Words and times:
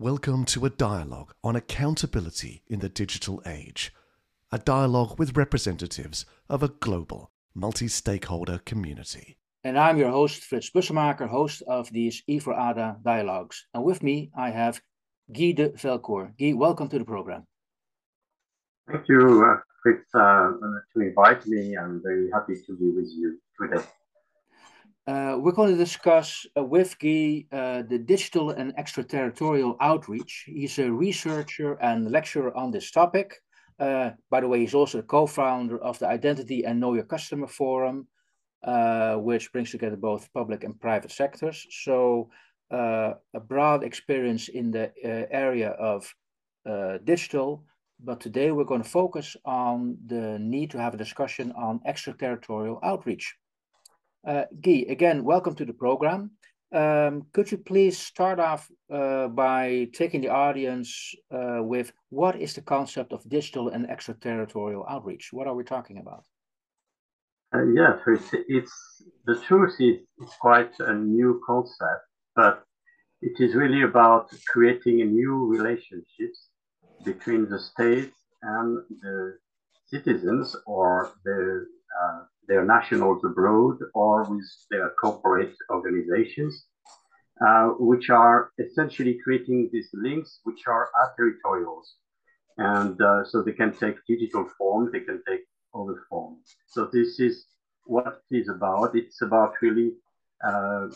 Welcome 0.00 0.46
to 0.46 0.64
a 0.64 0.70
dialogue 0.70 1.34
on 1.44 1.56
accountability 1.56 2.62
in 2.66 2.78
the 2.78 2.88
digital 2.88 3.42
age. 3.44 3.92
A 4.50 4.56
dialogue 4.56 5.18
with 5.18 5.36
representatives 5.36 6.24
of 6.48 6.62
a 6.62 6.68
global, 6.68 7.30
multi 7.54 7.86
stakeholder 7.86 8.60
community. 8.64 9.36
And 9.62 9.78
I'm 9.78 9.98
your 9.98 10.08
host, 10.08 10.50
Frits 10.50 10.72
Bussemaker, 10.72 11.28
host 11.28 11.62
of 11.68 11.92
these 11.92 12.22
I4ADA 12.26 13.02
dialogues. 13.02 13.66
And 13.74 13.84
with 13.84 14.02
me, 14.02 14.30
I 14.34 14.48
have 14.48 14.80
Guy 15.30 15.52
de 15.52 15.68
Velcourt. 15.72 16.32
Guy, 16.38 16.54
welcome 16.54 16.88
to 16.88 16.98
the 16.98 17.04
program. 17.04 17.46
Thank 18.90 19.06
you, 19.06 19.20
uh, 19.44 19.60
Frits, 19.86 20.08
uh, 20.14 20.52
to 20.94 21.00
invite 21.02 21.46
me. 21.46 21.76
I'm 21.76 22.00
very 22.02 22.30
happy 22.32 22.54
to 22.54 22.74
be 22.74 22.88
with 22.88 23.10
you 23.14 23.38
today. 23.60 23.84
Uh, 25.10 25.36
we're 25.36 25.50
going 25.50 25.72
to 25.72 25.84
discuss 25.84 26.46
uh, 26.56 26.62
with 26.62 26.96
Guy 27.00 27.44
uh, 27.50 27.82
the 27.82 27.98
digital 27.98 28.50
and 28.50 28.72
extraterritorial 28.78 29.76
outreach. 29.80 30.44
He's 30.46 30.78
a 30.78 30.88
researcher 30.88 31.72
and 31.82 32.12
lecturer 32.12 32.56
on 32.56 32.70
this 32.70 32.92
topic. 32.92 33.42
Uh, 33.80 34.10
by 34.30 34.40
the 34.40 34.46
way, 34.46 34.60
he's 34.60 34.74
also 34.74 34.98
the 34.98 35.12
co-founder 35.16 35.78
of 35.82 35.98
the 35.98 36.06
Identity 36.06 36.64
and 36.64 36.78
Know 36.78 36.94
Your 36.94 37.08
Customer 37.14 37.48
Forum, 37.48 38.06
uh, 38.62 39.16
which 39.16 39.50
brings 39.52 39.72
together 39.72 39.96
both 39.96 40.32
public 40.32 40.62
and 40.62 40.80
private 40.80 41.10
sectors. 41.10 41.66
So 41.82 42.30
uh, 42.70 43.14
a 43.34 43.40
broad 43.40 43.82
experience 43.82 44.46
in 44.46 44.70
the 44.70 44.92
area 45.04 45.70
of 45.70 46.14
digital, 47.04 47.64
but 47.98 48.20
today 48.20 48.52
we're 48.52 48.70
going 48.72 48.84
to 48.84 48.88
focus 48.88 49.36
on 49.44 49.98
the 50.06 50.38
need 50.38 50.70
to 50.70 50.78
have 50.78 50.94
a 50.94 51.04
discussion 51.04 51.50
on 51.56 51.80
extraterritorial 51.84 52.78
outreach. 52.84 53.34
Uh, 54.26 54.44
Guy, 54.60 54.84
again, 54.88 55.24
welcome 55.24 55.54
to 55.54 55.64
the 55.64 55.72
program. 55.72 56.32
Um, 56.72 57.26
could 57.32 57.50
you 57.50 57.58
please 57.58 57.98
start 57.98 58.38
off 58.38 58.68
uh, 58.92 59.28
by 59.28 59.88
taking 59.94 60.20
the 60.20 60.28
audience 60.28 61.14
uh, 61.32 61.62
with 61.62 61.92
what 62.10 62.36
is 62.36 62.54
the 62.54 62.60
concept 62.60 63.12
of 63.12 63.28
digital 63.28 63.70
and 63.70 63.88
extraterritorial 63.88 64.86
outreach? 64.88 65.30
What 65.32 65.46
are 65.46 65.54
we 65.54 65.64
talking 65.64 65.98
about? 65.98 66.24
Uh, 67.54 67.64
yeah, 67.74 67.96
so 68.04 68.12
it's, 68.12 68.30
it's, 68.46 69.02
the 69.24 69.40
truth 69.40 69.74
is 69.80 69.96
it's 70.18 70.36
quite 70.40 70.72
a 70.80 70.94
new 70.94 71.40
concept, 71.46 72.04
but 72.36 72.62
it 73.22 73.42
is 73.42 73.54
really 73.54 73.82
about 73.82 74.28
creating 74.46 74.96
new 74.98 75.46
relationships 75.46 76.48
between 77.04 77.48
the 77.48 77.58
state 77.58 78.12
and 78.42 78.78
the 79.00 79.38
citizens 79.86 80.54
or 80.66 81.10
the 81.24 81.66
uh, 82.00 82.20
their 82.50 82.64
nationals 82.64 83.22
abroad 83.24 83.76
or 83.94 84.24
with 84.24 84.48
their 84.72 84.90
corporate 85.00 85.54
organizations, 85.70 86.66
uh, 87.46 87.68
which 87.90 88.10
are 88.10 88.50
essentially 88.58 89.16
creating 89.22 89.70
these 89.72 89.88
links 89.94 90.40
which 90.42 90.62
are 90.66 90.90
territorials. 91.16 91.86
And 92.58 93.00
uh, 93.00 93.24
so 93.24 93.40
they 93.40 93.52
can 93.52 93.72
take 93.72 93.96
digital 94.06 94.46
form, 94.58 94.90
they 94.92 95.04
can 95.08 95.22
take 95.28 95.44
other 95.74 96.02
forms. 96.10 96.44
So 96.66 96.90
this 96.92 97.20
is 97.20 97.46
what 97.84 98.22
it 98.30 98.38
is 98.40 98.48
about. 98.48 98.96
It's 98.96 99.22
about 99.22 99.52
really 99.62 99.92
uh, 100.44 100.88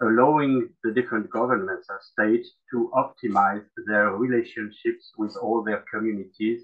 allowing 0.00 0.70
the 0.82 0.92
different 0.92 1.28
governments 1.30 1.86
and 1.90 2.00
states 2.12 2.48
to 2.70 2.90
optimize 2.94 3.66
their 3.86 4.10
relationships 4.12 5.12
with 5.18 5.36
all 5.36 5.62
their 5.62 5.84
communities 5.92 6.62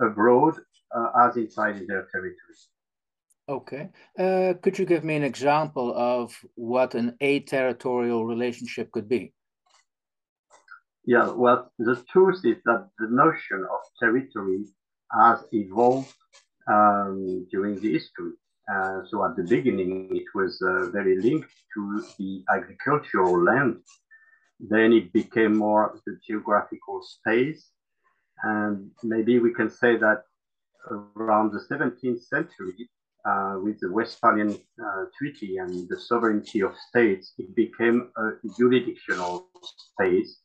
abroad 0.00 0.54
uh, 0.96 1.08
as 1.24 1.36
inside 1.36 1.74
their 1.88 2.06
territories. 2.12 2.68
Okay. 3.48 3.90
Uh, 4.18 4.54
could 4.62 4.78
you 4.78 4.86
give 4.86 5.04
me 5.04 5.16
an 5.16 5.22
example 5.22 5.92
of 5.94 6.34
what 6.54 6.94
an 6.94 7.16
a-territorial 7.20 8.24
relationship 8.24 8.90
could 8.90 9.08
be? 9.08 9.34
Yeah, 11.04 11.30
well, 11.30 11.70
the 11.78 12.02
truth 12.10 12.40
is 12.44 12.56
that 12.64 12.88
the 12.98 13.08
notion 13.08 13.66
of 13.70 13.80
territory 14.00 14.64
has 15.12 15.44
evolved 15.52 16.14
um, 16.66 17.46
during 17.50 17.78
the 17.80 17.92
history. 17.92 18.32
Uh, 18.72 19.00
so 19.10 19.22
at 19.26 19.36
the 19.36 19.42
beginning, 19.42 20.08
it 20.16 20.24
was 20.34 20.58
uh, 20.62 20.90
very 20.90 21.20
linked 21.20 21.52
to 21.74 22.02
the 22.18 22.42
agricultural 22.48 23.44
land. 23.44 23.76
Then 24.58 24.94
it 24.94 25.12
became 25.12 25.58
more 25.58 26.00
the 26.06 26.18
geographical 26.26 27.02
space. 27.02 27.68
And 28.42 28.90
maybe 29.02 29.38
we 29.38 29.52
can 29.52 29.68
say 29.68 29.98
that 29.98 30.22
around 30.90 31.52
the 31.52 31.60
17th 31.70 32.22
century, 32.24 32.88
uh, 33.24 33.58
with 33.62 33.80
the 33.80 33.90
Westphalian 33.90 34.58
uh, 34.84 35.04
Treaty 35.16 35.56
and 35.56 35.88
the 35.88 35.98
sovereignty 35.98 36.60
of 36.60 36.74
states, 36.88 37.32
it 37.38 37.54
became 37.54 38.10
a 38.16 38.32
jurisdictional 38.56 39.48
space. 39.62 40.40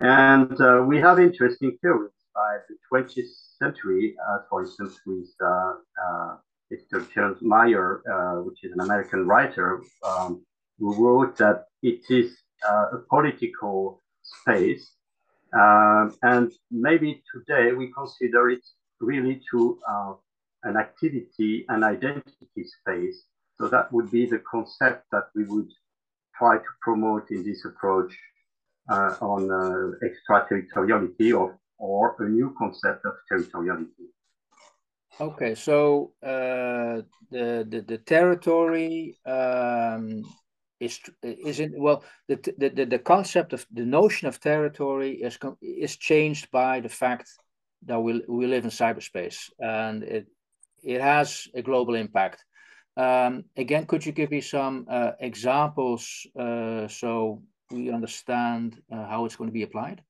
And 0.00 0.60
uh, 0.60 0.82
we 0.86 0.98
have 0.98 1.20
interesting 1.20 1.78
theories 1.80 2.10
by 2.34 2.56
the 2.68 2.76
20th 2.92 3.30
century, 3.58 4.16
uh, 4.28 4.38
for 4.50 4.62
instance, 4.62 4.98
with 5.06 5.28
uh, 5.40 5.74
uh, 6.04 6.36
Mr. 6.72 7.06
James 7.14 7.40
Meyer, 7.40 8.02
which 8.44 8.64
is 8.64 8.72
an 8.72 8.80
American 8.80 9.26
writer, 9.26 9.80
um, 10.02 10.44
who 10.78 10.92
wrote 11.02 11.36
that 11.36 11.66
it 11.82 12.00
is 12.10 12.36
a 12.68 12.98
political 13.08 14.02
space. 14.22 14.90
And 15.52 16.52
maybe 16.72 17.22
today 17.32 17.72
we 17.72 17.92
consider 17.92 18.50
it 18.50 18.64
really 19.00 19.40
to 19.52 19.78
an 20.64 20.76
activity 20.76 21.64
and 21.68 21.84
identity 21.84 22.64
space. 22.64 23.24
So 23.56 23.68
that 23.68 23.92
would 23.92 24.10
be 24.10 24.26
the 24.26 24.42
concept 24.50 25.04
that 25.12 25.24
we 25.34 25.44
would 25.44 25.70
try 26.36 26.56
to 26.56 26.70
promote 26.80 27.30
in 27.30 27.44
this 27.44 27.64
approach 27.64 28.12
uh, 28.90 29.14
on 29.20 29.50
uh, 29.50 30.06
extraterritoriality 30.06 31.32
or, 31.32 31.58
or 31.78 32.16
a 32.18 32.28
new 32.28 32.54
concept 32.58 33.04
of 33.04 33.14
territoriality. 33.30 34.08
Okay, 35.20 35.54
so 35.54 36.12
uh, 36.24 37.02
the, 37.30 37.64
the 37.68 37.84
the 37.86 37.98
territory 37.98 39.16
um, 39.24 40.24
is 40.80 40.98
isn't 41.22 41.78
well 41.78 42.02
the, 42.26 42.36
the 42.58 42.84
the 42.84 42.98
concept 42.98 43.52
of 43.52 43.64
the 43.70 43.84
notion 43.84 44.26
of 44.26 44.40
territory 44.40 45.12
is 45.22 45.38
is 45.62 45.96
changed 45.96 46.50
by 46.50 46.80
the 46.80 46.88
fact 46.88 47.28
that 47.86 48.00
we 48.00 48.22
we 48.28 48.46
live 48.46 48.64
in 48.64 48.70
cyberspace 48.70 49.50
and 49.60 50.02
it 50.02 50.26
it 50.84 51.00
has 51.00 51.48
a 51.54 51.62
global 51.62 51.94
impact. 51.94 52.44
Um, 52.96 53.44
again, 53.56 53.86
could 53.86 54.06
you 54.06 54.12
give 54.12 54.30
me 54.30 54.40
some 54.40 54.86
uh, 54.88 55.12
examples 55.20 56.26
uh, 56.38 56.86
so 56.88 57.42
we 57.70 57.90
understand 57.90 58.80
uh, 58.92 59.06
how 59.06 59.24
it's 59.24 59.36
going 59.36 59.50
to 59.50 59.54
be 59.54 59.62
applied? 59.62 60.02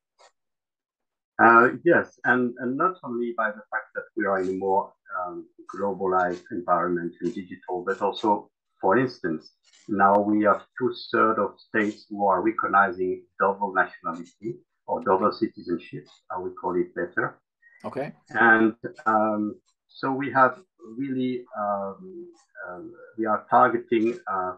Uh, 1.43 1.71
yes, 1.85 2.19
and, 2.25 2.55
and 2.59 2.77
not 2.77 2.97
only 3.03 3.35
by 3.37 3.49
the 3.49 3.63
fact 3.71 3.89
that 3.95 4.05
we 4.17 4.25
are 4.25 4.41
in 4.41 4.49
a 4.51 4.53
more 4.53 4.93
um, 5.19 5.47
globalized 5.75 6.45
environment 6.53 7.13
and 7.23 7.35
digital, 7.35 7.83
but 7.85 8.01
also, 8.01 8.51
for 8.81 8.99
instance, 8.99 9.53
now 9.89 10.21
we 10.21 10.45
have 10.45 10.65
two 10.79 10.95
thirds 11.11 11.39
of 11.39 11.55
states 11.59 12.07
who 12.09 12.27
are 12.27 12.43
recognizing 12.43 13.25
double 13.41 13.73
nationality 13.75 14.59
or 14.87 15.03
double 15.03 15.33
citizenship, 15.33 16.07
I 16.31 16.39
would 16.39 16.55
call 16.57 16.77
it 16.77 16.95
better. 16.95 17.41
Okay. 17.85 18.13
And 18.31 18.75
um, 19.07 19.57
so 19.95 20.11
we 20.13 20.31
have 20.33 20.59
really, 20.99 21.45
um, 21.57 22.27
um, 22.69 22.93
we 23.17 23.27
are 23.27 23.47
targeting, 23.49 24.19
uh, 24.31 24.55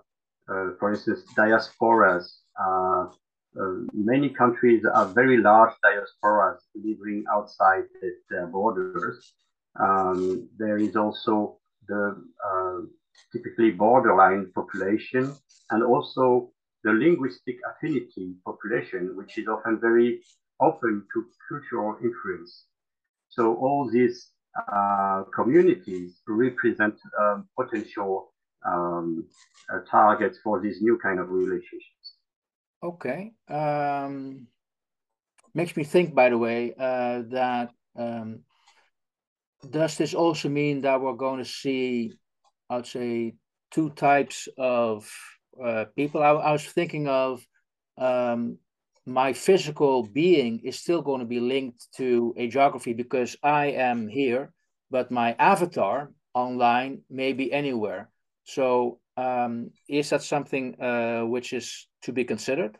uh, 0.48 0.68
for 0.78 0.92
instance, 0.92 1.22
diasporas. 1.36 2.24
Uh, 2.58 3.04
uh, 3.60 3.74
many 3.92 4.30
countries 4.30 4.84
are 4.86 5.06
very 5.06 5.36
large 5.36 5.74
diasporas 5.84 6.58
living 6.74 7.24
outside 7.32 7.84
their 8.30 8.46
borders. 8.46 9.34
Um, 9.78 10.48
there 10.58 10.78
is 10.78 10.96
also 10.96 11.58
the 11.86 12.16
uh, 12.50 12.78
typically 13.32 13.72
borderline 13.72 14.50
population 14.54 15.34
and 15.70 15.82
also 15.82 16.50
the 16.82 16.92
linguistic 16.92 17.56
affinity 17.70 18.36
population, 18.46 19.14
which 19.16 19.36
is 19.38 19.48
often 19.48 19.78
very 19.80 20.20
open 20.62 21.04
to 21.12 21.26
cultural 21.48 21.96
influence. 22.02 22.64
So 23.28 23.54
all 23.56 23.90
these 23.92 24.32
uh, 24.72 25.24
communities 25.34 26.20
represent 26.26 26.94
um, 27.20 27.48
potential 27.58 28.32
um, 28.66 29.26
uh, 29.72 29.80
targets 29.90 30.38
for 30.42 30.60
these 30.60 30.80
new 30.80 30.98
kind 30.98 31.20
of 31.20 31.30
relationships. 31.30 32.14
Okay. 32.82 33.32
Um, 33.48 34.46
makes 35.54 35.76
me 35.76 35.84
think, 35.84 36.14
by 36.14 36.30
the 36.30 36.38
way, 36.38 36.74
uh, 36.78 37.22
that 37.28 37.70
um, 37.96 38.40
does 39.70 39.96
this 39.96 40.14
also 40.14 40.48
mean 40.48 40.82
that 40.82 41.00
we're 41.00 41.14
going 41.14 41.38
to 41.38 41.50
see, 41.50 42.12
I'd 42.68 42.86
say, 42.86 43.34
two 43.70 43.90
types 43.90 44.48
of 44.58 45.10
uh, 45.62 45.86
people? 45.96 46.22
I, 46.22 46.30
I, 46.30 46.52
was 46.52 46.64
thinking 46.64 47.08
of 47.08 47.44
um, 47.96 48.58
my 49.06 49.32
physical 49.32 50.02
being 50.02 50.60
is 50.64 50.78
still 50.78 51.00
going 51.00 51.20
to 51.20 51.26
be 51.26 51.40
linked 51.40 51.86
to 51.96 52.34
a 52.36 52.48
geography 52.48 52.92
because 52.92 53.36
I 53.42 53.66
am 53.66 54.08
here, 54.08 54.52
but 54.90 55.10
my 55.10 55.36
avatar 55.38 56.10
online 56.34 57.02
may 57.08 57.32
be 57.32 57.52
anywhere. 57.52 58.10
So 58.44 58.98
um, 59.16 59.70
is 59.88 60.10
that 60.10 60.22
something 60.22 60.80
uh, 60.80 61.22
which 61.22 61.52
is 61.52 61.88
to 62.02 62.12
be 62.12 62.24
considered? 62.24 62.76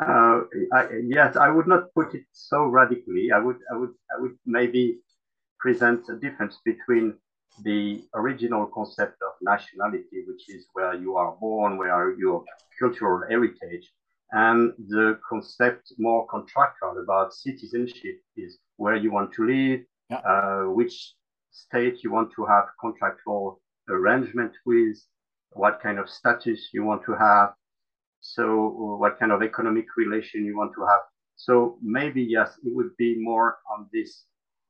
Uh, 0.00 0.40
I, 0.72 0.88
yes, 1.04 1.36
I 1.36 1.50
would 1.50 1.68
not 1.68 1.94
put 1.94 2.14
it 2.14 2.24
so 2.32 2.64
radically. 2.64 3.30
I 3.32 3.38
would, 3.38 3.58
I 3.72 3.76
would, 3.76 3.94
I 4.16 4.20
would 4.20 4.36
maybe 4.44 4.98
present 5.58 6.08
a 6.08 6.16
difference 6.16 6.58
between 6.64 7.14
the 7.62 8.02
original 8.14 8.66
concept 8.66 9.18
of 9.22 9.32
nationality, 9.42 10.24
which 10.26 10.48
is 10.48 10.66
where 10.72 10.94
you 10.94 11.16
are 11.16 11.36
born, 11.38 11.76
where 11.76 12.18
your 12.18 12.44
cultural 12.78 13.22
heritage, 13.28 13.90
and 14.32 14.72
the 14.88 15.18
concept 15.28 15.92
more 15.98 16.26
contractual 16.28 17.02
about 17.02 17.34
citizenship 17.34 18.20
is 18.36 18.58
where 18.76 18.96
you 18.96 19.12
want 19.12 19.32
to 19.34 19.46
live, 19.46 19.80
yeah. 20.08 20.18
uh, 20.18 20.62
which 20.70 21.14
state 21.50 22.02
you 22.04 22.12
want 22.12 22.30
to 22.36 22.44
have 22.44 22.64
contractual 22.80 23.60
arrangement 23.88 24.52
with, 24.64 24.96
what 25.52 25.80
kind 25.82 25.98
of 25.98 26.08
status 26.08 26.68
you 26.72 26.84
want 26.84 27.04
to 27.04 27.12
have, 27.12 27.52
so 28.20 28.96
what 29.00 29.18
kind 29.18 29.32
of 29.32 29.42
economic 29.42 29.86
relation 29.96 30.44
you 30.44 30.56
want 30.56 30.72
to 30.74 30.82
have. 30.82 31.00
So 31.36 31.78
maybe 31.82 32.22
yes, 32.22 32.52
it 32.64 32.72
would 32.74 32.96
be 32.98 33.16
more 33.18 33.58
on 33.72 33.88
this. 33.92 34.24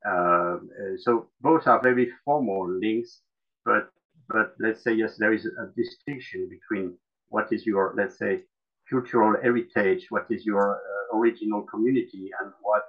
Uh, 0.09 0.57
so 0.99 1.29
both 1.41 1.67
are 1.67 1.83
very 1.83 2.11
formal 2.25 2.71
links, 2.71 3.21
but 3.65 3.91
but 4.29 4.55
let's 4.61 4.83
say 4.83 4.95
yes, 4.95 5.17
there 5.19 5.33
is 5.33 5.45
a 5.45 5.67
distinction 5.77 6.49
between 6.49 6.97
what 7.29 7.53
is 7.53 7.67
your 7.67 7.95
let's 7.97 8.17
say 8.17 8.45
cultural 8.91 9.37
heritage, 9.41 10.07
what 10.11 10.27
is 10.31 10.45
your 10.45 10.77
uh, 10.77 11.17
original 11.17 11.63
community, 11.63 12.31
and 12.41 12.53
what 12.63 12.83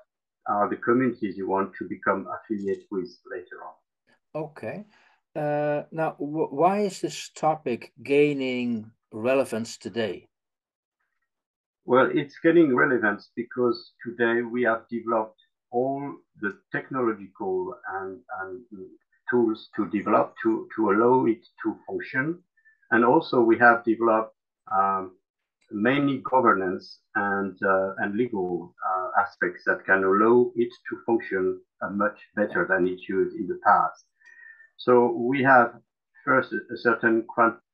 are 0.48 0.70
the 0.70 0.76
communities 0.76 1.38
you 1.38 1.48
want 1.48 1.72
to 1.78 1.88
become 1.88 2.28
affiliated 2.36 2.86
with 2.92 3.10
later 3.30 3.58
on. 3.68 4.44
Okay. 4.44 4.86
Uh, 5.36 5.84
now, 5.92 6.16
why 6.18 6.80
is 6.80 7.02
this 7.02 7.30
topic 7.30 7.94
gaining 8.04 8.92
relevance 9.14 9.78
today? 9.78 10.28
Well, 11.86 12.10
it's 12.14 12.38
gaining 12.44 12.76
relevance 12.76 13.30
because 13.36 13.94
today 14.06 14.42
we 14.42 14.64
have 14.64 14.88
developed 14.90 15.40
all 15.72 16.16
the 16.42 16.58
technological 16.72 17.76
and, 17.94 18.20
and 18.42 18.62
tools 19.30 19.70
to 19.76 19.90
develop 19.90 20.36
to, 20.44 20.68
to 20.76 20.92
allow 20.92 21.26
it 21.26 21.46
to 21.64 21.76
function. 21.88 22.40
And 22.92 23.06
also 23.06 23.42
we 23.42 23.58
have 23.58 23.86
developed 23.86 24.36
um, 24.72 25.16
many 25.72 26.22
governance 26.30 27.00
and, 27.16 27.58
uh, 27.64 27.94
and 27.98 28.16
legal 28.16 28.76
uh, 28.86 29.22
aspects 29.22 29.64
that 29.66 29.86
can 29.86 30.04
allow 30.04 30.52
it 30.56 30.70
to 30.90 30.98
function 31.06 31.60
uh, 31.82 31.90
much 31.90 32.20
better 32.36 32.66
than 32.68 32.88
it 32.88 33.00
used 33.08 33.36
in 33.36 33.48
the 33.48 33.60
past. 33.66 34.06
So 34.78 35.12
we 35.12 35.44
have 35.44 35.74
first 36.26 36.54
a, 36.54 36.78
certain 36.78 37.26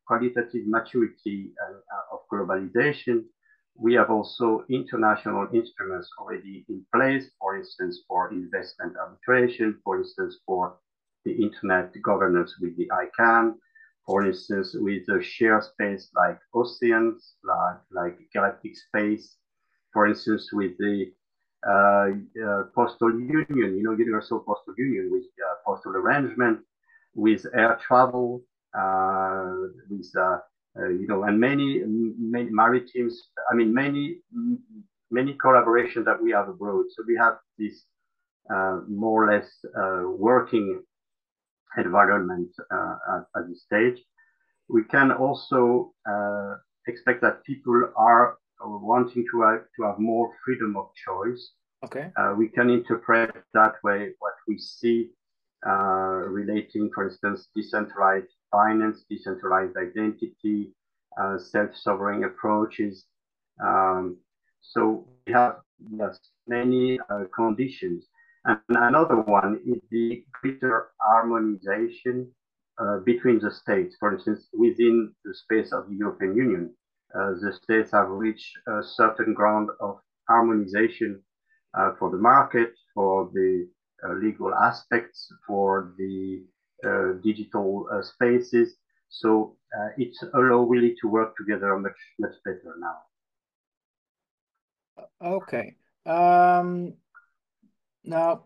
qualitative 0.06 0.68
maturity 0.68 1.52
of 2.12 2.20
globalization. 2.32 3.24
We 3.76 3.94
have 3.94 4.10
also 4.10 4.66
international 4.70 5.48
instruments 5.54 6.10
already 6.20 6.66
in 6.70 6.86
place, 6.94 7.26
for 7.40 7.58
instance, 7.58 8.02
for 8.08 8.32
investment 8.32 8.96
arbitration, 8.98 9.78
for 9.84 10.00
instance, 10.00 10.38
for 10.46 10.78
the 11.26 11.34
internet 11.34 11.94
governance 12.02 12.56
with 12.62 12.76
the 12.78 12.90
ICANN, 12.90 13.56
for 14.07 14.25
instance, 14.25 14.74
with 14.80 15.04
a 15.09 15.21
shared 15.21 15.63
space 15.63 16.09
like 16.15 16.39
oceans, 16.56 17.36
like, 17.44 17.77
like 17.92 18.18
galactic 18.33 18.75
space, 18.77 19.36
for 19.94 20.07
instance, 20.07 20.50
with 20.54 20.77
the 20.80 21.12
uh, 21.68 22.09
uh, 22.45 22.63
postal 22.74 23.12
union, 23.12 23.45
you 23.77 23.83
know, 23.83 23.92
universal 23.92 24.39
postal 24.39 24.74
union 24.77 25.09
with 25.12 25.25
uh, 25.45 25.56
postal 25.65 25.92
arrangement, 25.98 26.59
with 27.15 27.45
air 27.54 27.77
travel, 27.86 28.42
uh, 28.77 29.54
with, 29.89 30.10
uh, 30.18 30.38
uh, 30.80 30.88
you 30.88 31.07
know, 31.07 31.24
and 31.24 31.38
many, 31.39 31.83
many 31.86 32.50
maritime, 32.50 33.10
I 33.51 33.56
mean, 33.56 33.74
many, 33.74 34.19
many 35.12 35.33
collaboration 35.33 36.06
that 36.06 36.21
we 36.21 36.31
have 36.31 36.48
abroad. 36.48 36.86
So 36.95 37.03
we 37.06 37.18
have 37.18 37.38
this 37.57 37.83
more 38.88 39.25
or 39.25 39.33
less 39.33 39.50
working 40.18 40.81
environment 41.78 42.50
uh, 42.72 42.96
at, 43.16 43.40
at, 43.40 43.50
this 43.50 43.64
stage. 43.64 44.04
We 44.69 44.84
can 44.84 45.12
also 45.12 45.94
uh, 46.10 46.56
expect 46.88 47.22
that 47.22 47.44
people 47.44 47.92
are 47.96 48.38
wanting 48.60 49.25
to 49.31 49.42
have, 49.42 49.62
to 49.78 49.84
have 49.84 50.00
more 50.00 50.30
freedom 50.44 50.75
of 50.78 50.90
choice. 50.96 51.52
Okay. 51.86 52.12
Uh, 52.18 52.34
we 52.38 52.50
can 52.50 52.69
interpret 52.69 53.31
that 53.54 53.75
way 53.84 54.10
what 54.19 54.34
we 54.48 54.58
see 54.58 55.10
uh, 55.68 56.24
relating, 56.28 56.90
for 56.94 57.08
instance, 57.08 57.50
decentralized 57.56 58.28
finance, 58.52 59.06
decentralized 59.10 59.75
identity, 59.78 60.74
uh, 61.22 61.38
self-sovereign 61.38 62.24
approaches. 62.24 63.06
Um, 63.63 64.18
so 64.62 65.08
we 65.25 65.34
have 65.34 65.58
yes, 65.92 66.20
many 66.48 67.00
uh, 67.10 67.24
conditions 67.36 68.06
and 68.48 68.60
another 68.70 69.18
one 69.22 69.60
is 69.66 69.82
the 69.92 70.24
greater 70.42 70.88
harmonization 71.02 72.32
uh, 72.80 73.00
between 73.00 73.40
the 73.40 73.52
states. 73.52 73.98
For 74.00 74.14
instance, 74.14 74.48
within 74.54 75.14
the 75.26 75.34
space 75.34 75.74
of 75.74 75.90
the 75.90 75.96
European 75.96 76.36
Union, 76.36 76.74
uh, 77.14 77.32
the 77.42 77.52
states 77.62 77.92
have 77.92 78.10
reached 78.10 78.58
a 78.68 78.82
certain 78.84 79.34
ground 79.34 79.70
of 79.82 80.00
harmonization 80.30 81.22
uh, 81.78 81.92
for 82.00 82.10
the 82.10 82.18
market, 82.18 82.74
for 82.94 83.30
the 83.34 83.68
uh, 84.04 84.14
legal 84.14 84.54
aspects, 84.54 85.28
for 85.46 85.94
the 85.98 86.44
uh, 86.86 87.14
digital 87.24 87.88
uh, 87.92 88.02
spaces. 88.02 88.76
So 89.10 89.56
it's 89.98 90.24
allow 90.34 90.64
really 90.64 90.96
to 91.02 91.08
work 91.08 91.36
together 91.38 91.78
much 91.80 92.00
much 92.20 92.36
better 92.44 92.76
now. 92.80 92.98
Okay. 95.22 95.76
Um, 96.06 96.94
now, 98.04 98.46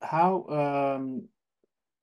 how 0.00 0.46
um, 0.48 1.28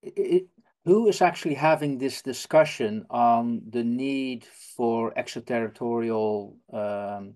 it, 0.02 0.48
who 0.86 1.08
is 1.08 1.22
actually 1.22 1.56
having 1.56 1.98
this 1.98 2.22
discussion 2.22 3.06
on 3.10 3.62
the 3.70 3.84
need 3.84 4.46
for 4.76 5.18
extraterritorial, 5.18 6.58
um, 6.74 7.36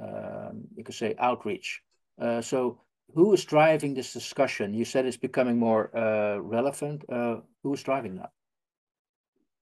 um, 0.00 0.64
you 0.76 0.84
could 0.84 0.94
say, 0.94 1.14
outreach? 1.18 1.82
Uh, 2.20 2.40
so, 2.40 2.80
who 3.14 3.32
is 3.32 3.44
driving 3.44 3.94
this 3.94 4.12
discussion? 4.12 4.74
You 4.74 4.84
said 4.84 5.06
it's 5.06 5.16
becoming 5.16 5.58
more 5.58 5.96
uh, 5.96 6.38
relevant. 6.38 7.04
Uh, 7.08 7.36
who 7.62 7.74
is 7.74 7.82
driving 7.82 8.16
that? 8.16 8.30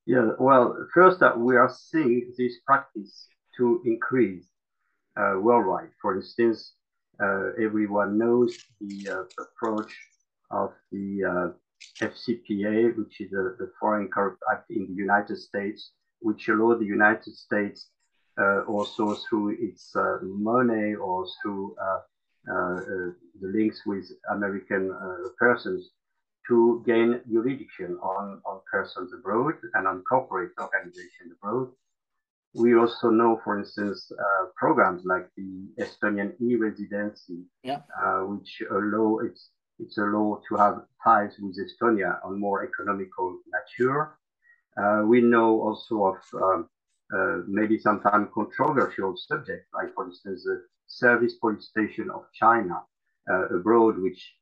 Yeah, 0.07 0.31
well, 0.39 0.77
first 0.93 1.23
we 1.37 1.57
are 1.57 1.71
seeing 1.71 2.33
this 2.37 2.59
practice 2.67 3.29
to 3.57 3.83
increase 3.85 4.47
uh, 5.17 5.35
worldwide. 5.39 5.91
For 6.01 6.17
instance, 6.17 6.75
Uh, 7.21 7.51
everyone 7.61 8.19
knows 8.19 8.57
the 8.81 9.09
uh, 9.09 9.43
approach 9.43 9.93
of 10.51 10.73
the 10.91 11.25
uh, 11.25 12.07
FCPA, 12.07 12.97
which 12.97 13.21
is 13.21 13.33
a, 13.33 13.55
the 13.59 13.71
Foreign 13.79 14.09
Corrupt 14.09 14.43
Act 14.51 14.71
in 14.71 14.87
the 14.87 14.95
United 14.95 15.37
States, 15.37 15.93
which 16.21 16.49
allow 16.49 16.75
the 16.75 16.85
United 16.85 17.35
States 17.35 17.91
uh, 18.41 18.63
also 18.63 19.15
through 19.29 19.57
its 19.61 19.93
money 20.23 20.95
or 20.95 21.27
through 21.43 21.77
the 22.47 23.15
links 23.41 23.83
with 23.87 24.11
American 24.31 24.95
persons 25.39 25.91
to 26.49 26.83
gain 26.87 27.21
jurisdiction 27.31 27.99
on, 28.03 28.41
on 28.45 28.61
persons 28.71 29.13
abroad 29.13 29.55
and 29.75 29.87
on 29.87 30.03
corporate 30.03 30.53
organizations 30.61 31.33
abroad. 31.37 31.69
We 32.55 32.77
also 32.77 33.09
know, 33.09 33.41
for 33.43 33.59
instance, 33.59 34.11
uh, 34.13 34.47
programs 34.57 35.05
like 35.05 35.29
the 35.37 35.69
Estonian 35.81 36.35
e-residency, 36.41 37.45
yeah. 37.63 37.81
uh, 38.03 38.21
which 38.21 38.63
allow 38.71 39.21
it's 39.21 39.51
it's 39.79 39.97
a 39.99 40.03
law 40.03 40.41
to 40.49 40.57
have 40.57 40.83
ties 41.03 41.35
with 41.41 41.57
Estonia 41.59 42.19
on 42.25 42.39
more 42.39 42.65
economical 42.65 43.39
nature. 43.55 44.19
Uh, 44.77 45.03
we 45.07 45.21
know 45.21 45.61
also 45.61 46.05
of 46.05 46.19
um, 46.43 46.69
uh, 47.17 47.39
maybe 47.49 47.79
sometimes 47.79 48.29
controversial 48.35 49.15
subjects, 49.17 49.69
like 49.75 49.93
for 49.95 50.07
instance 50.07 50.45
the 50.45 50.63
service 50.87 51.35
police 51.41 51.67
station 51.67 52.11
of 52.11 52.23
China 52.35 52.83
uh, 53.31 53.47
abroad, 53.49 53.99
which 53.99 54.35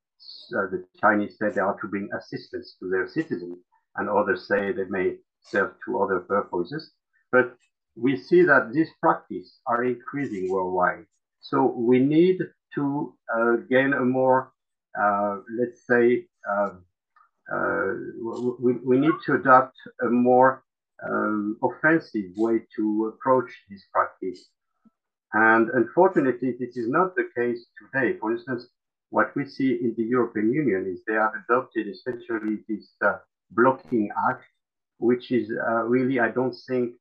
uh, 0.57 0.67
the 0.71 0.85
Chinese 1.00 1.37
say 1.38 1.49
they 1.50 1.61
are 1.61 1.79
to 1.81 1.88
bring 1.88 2.09
assistance 2.12 2.76
to 2.81 2.90
their 2.90 3.09
citizens, 3.09 3.59
and 3.97 4.09
others 4.09 4.47
say 4.49 4.73
they 4.73 4.85
may 4.85 5.17
serve 5.43 5.73
to 5.85 6.00
other 6.02 6.21
purposes. 6.21 6.93
But 7.33 7.57
we 7.97 8.16
see 8.16 8.42
that 8.42 8.73
these 8.73 8.90
practices 9.00 9.59
are 9.66 9.85
increasing 9.85 10.50
worldwide. 10.50 11.06
So 11.40 11.66
we 11.76 11.99
need 11.99 12.38
to 12.75 13.14
uh, 13.35 13.56
gain 13.68 13.92
a 13.92 14.04
more, 14.04 14.52
uh, 15.00 15.38
let's 15.59 15.87
say, 15.87 16.26
um, 16.49 16.85
uh, 17.52 17.94
we, 18.61 18.75
we 18.85 18.99
need 18.99 19.14
to 19.26 19.35
adopt 19.35 19.76
a 20.02 20.06
more 20.06 20.62
um, 21.09 21.56
offensive 21.62 22.30
way 22.37 22.61
to 22.76 23.12
approach 23.14 23.50
this 23.68 23.82
practice. 23.92 24.49
And 25.32 25.70
unfortunately, 25.70 26.56
this 26.59 26.76
is 26.76 26.88
not 26.88 27.14
the 27.16 27.28
case 27.37 27.66
today. 27.78 28.18
For 28.18 28.32
instance, 28.32 28.66
what 29.11 29.35
we 29.35 29.47
see 29.47 29.73
in 29.73 29.94
the 29.97 30.04
European 30.04 30.52
Union 30.52 30.87
is 30.92 31.00
they 31.06 31.14
have 31.14 31.32
adopted 31.49 31.87
essentially 31.88 32.59
this 32.68 32.92
uh, 33.04 33.18
blocking 33.50 34.11
act, 34.28 34.44
which 34.99 35.32
is 35.32 35.50
uh, 35.50 35.82
really, 35.85 36.20
I 36.20 36.28
don't 36.28 36.56
think, 36.68 36.92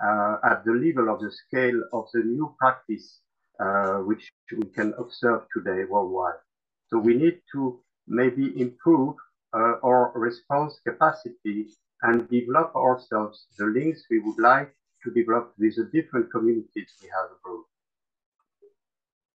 at 0.00 0.64
the 0.64 0.72
level 0.72 1.12
of 1.12 1.20
the 1.20 1.30
scale 1.30 1.82
of 1.92 2.06
the 2.12 2.20
new 2.20 2.54
practice, 2.58 3.20
uh, 3.60 3.98
which 3.98 4.32
we 4.56 4.66
can 4.68 4.94
observe 4.98 5.42
today 5.56 5.84
worldwide. 5.84 6.40
So 6.88 6.98
we 6.98 7.14
need 7.14 7.40
to 7.52 7.80
maybe 8.06 8.52
improve 8.60 9.16
uh, 9.54 9.74
our 9.84 10.12
response 10.14 10.80
capacity 10.86 11.68
and 12.02 12.28
develop 12.28 12.74
ourselves 12.74 13.46
the 13.58 13.66
links 13.66 14.04
we 14.10 14.18
would 14.18 14.38
like 14.38 14.74
to 15.02 15.10
develop 15.10 15.54
with 15.58 15.76
the 15.76 15.88
different 15.92 16.30
communities 16.30 16.90
we 17.02 17.08
have 17.08 17.30
abroad. 17.36 17.64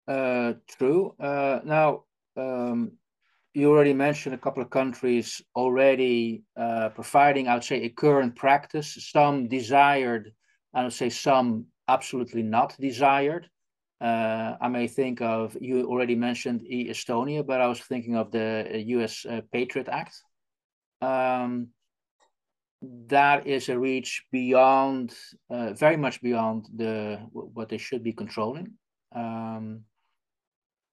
Uh, 0.08 0.54
true. 0.66 1.14
Uh, 1.20 1.60
now, 1.64 2.04
um, 2.36 2.92
you 3.54 3.70
already 3.70 3.92
mentioned 3.92 4.34
a 4.34 4.38
couple 4.38 4.62
of 4.62 4.70
countries 4.70 5.42
already 5.54 6.42
uh, 6.56 6.88
providing, 6.90 7.48
I 7.48 7.54
would 7.54 7.64
say, 7.64 7.82
a 7.82 7.88
current 7.88 8.34
practice, 8.36 8.96
some 9.10 9.48
desired, 9.48 10.32
I 10.78 10.84
would 10.84 10.92
say 10.92 11.10
some 11.10 11.66
absolutely 11.88 12.44
not 12.44 12.76
desired. 12.78 13.50
Uh, 14.00 14.54
I 14.60 14.68
may 14.68 14.86
think 14.86 15.20
of, 15.20 15.56
you 15.60 15.84
already 15.86 16.14
mentioned 16.14 16.62
e-Estonia, 16.64 17.44
but 17.44 17.60
I 17.60 17.66
was 17.66 17.80
thinking 17.80 18.14
of 18.14 18.30
the 18.30 18.84
US 18.96 19.26
uh, 19.26 19.40
Patriot 19.52 19.88
Act. 19.88 20.14
Um, 21.02 21.70
that 23.08 23.48
is 23.48 23.68
a 23.68 23.76
reach 23.76 24.22
beyond, 24.30 25.16
uh, 25.50 25.72
very 25.72 25.96
much 25.96 26.22
beyond 26.22 26.68
the 26.76 27.18
what 27.32 27.68
they 27.68 27.78
should 27.78 28.04
be 28.04 28.12
controlling. 28.12 28.74
Um, 29.10 29.80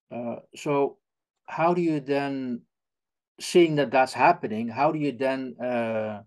uh, 0.10 0.38
so 0.56 0.98
how 1.46 1.75
do 1.75 1.82
you 1.84 2.00
then, 2.00 2.62
seeing 3.39 3.75
that 3.75 3.92
that's 3.92 4.13
happening, 4.13 4.68
how 4.68 4.92
do 4.92 4.98
you 4.98 5.12
then 5.12 5.56
uh, 5.62 6.22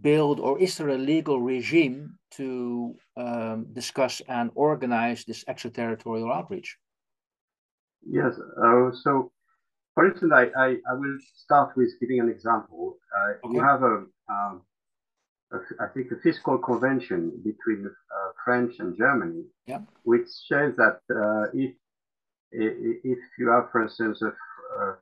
build, 0.00 0.40
or 0.40 0.60
is 0.60 0.76
there 0.76 0.88
a 0.90 0.98
legal 0.98 1.40
regime 1.40 2.18
to 2.32 2.94
um, 3.16 3.66
discuss 3.72 4.20
and 4.28 4.50
organize 4.54 5.24
this 5.24 5.44
extraterritorial 5.48 6.32
outreach? 6.32 6.76
Yes. 8.02 8.34
Uh, 8.38 8.90
so, 8.92 9.32
for 9.94 10.06
instance, 10.06 10.32
I, 10.34 10.44
I, 10.56 10.68
I, 10.90 10.94
will 10.94 11.18
start 11.34 11.76
with 11.76 11.90
giving 12.00 12.20
an 12.20 12.28
example. 12.28 12.98
Uh, 13.16 13.46
okay. 13.46 13.54
You 13.54 13.60
have 13.60 13.82
a, 13.82 14.04
um, 14.28 14.62
a, 15.52 15.58
I 15.80 15.88
think, 15.94 16.12
a 16.12 16.16
fiscal 16.22 16.58
convention 16.58 17.32
between 17.44 17.86
uh, 17.86 18.30
French 18.44 18.78
and 18.78 18.96
Germany, 18.96 19.44
yeah. 19.66 19.80
which 20.04 20.28
says 20.48 20.76
that 20.76 21.00
uh, 21.10 21.50
if 21.54 21.74
if 22.50 23.18
you 23.38 23.50
have, 23.50 23.70
for 23.70 23.82
instance, 23.82 24.22
a, 24.22 24.28
uh, 24.28 24.94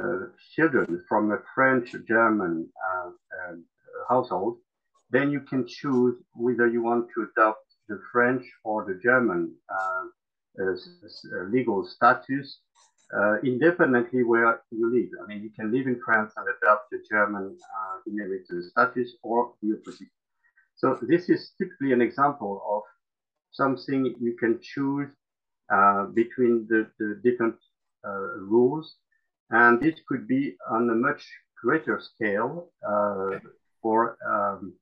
uh, 0.00 0.26
children 0.54 1.02
from 1.08 1.32
a 1.32 1.38
French 1.54 1.94
German 2.08 2.68
uh, 2.86 3.10
um, 3.50 3.64
household, 4.08 4.58
then 5.10 5.30
you 5.30 5.40
can 5.40 5.66
choose 5.66 6.16
whether 6.34 6.66
you 6.66 6.82
want 6.82 7.06
to 7.14 7.28
adopt 7.28 7.66
the 7.88 8.00
French 8.12 8.44
or 8.64 8.84
the 8.84 8.98
German 9.02 9.54
legal 11.50 11.84
status 11.86 12.60
uh, 13.16 13.36
independently 13.44 14.22
where 14.22 14.62
you 14.70 14.92
live. 14.92 15.10
I 15.22 15.26
mean, 15.26 15.42
you 15.42 15.50
can 15.50 15.70
live 15.70 15.86
in 15.86 16.00
France 16.04 16.32
and 16.36 16.46
adopt 16.48 16.90
the 16.90 17.02
German 17.10 17.56
uh, 17.78 17.96
inheritance 18.06 18.70
status 18.70 19.16
or 19.22 19.52
the 19.62 19.78
opposite. 19.78 20.08
So 20.76 20.98
this 21.02 21.28
is 21.28 21.52
typically 21.58 21.92
an 21.92 22.00
example 22.00 22.62
of 22.68 22.82
something 23.50 24.14
you 24.20 24.34
can 24.36 24.58
choose 24.62 25.10
uh, 25.72 26.06
between 26.06 26.66
the, 26.68 26.90
the 26.98 27.20
different 27.22 27.56
uh, 28.04 28.38
rules. 28.38 28.96
And 29.50 29.80
this 29.80 30.00
could 30.08 30.26
be 30.26 30.56
on 30.70 30.88
a 30.88 30.94
much 30.94 31.22
greater 31.62 32.00
scale 32.00 32.70
uh, 32.88 33.38
for, 33.82 34.16
um, 34.26 34.74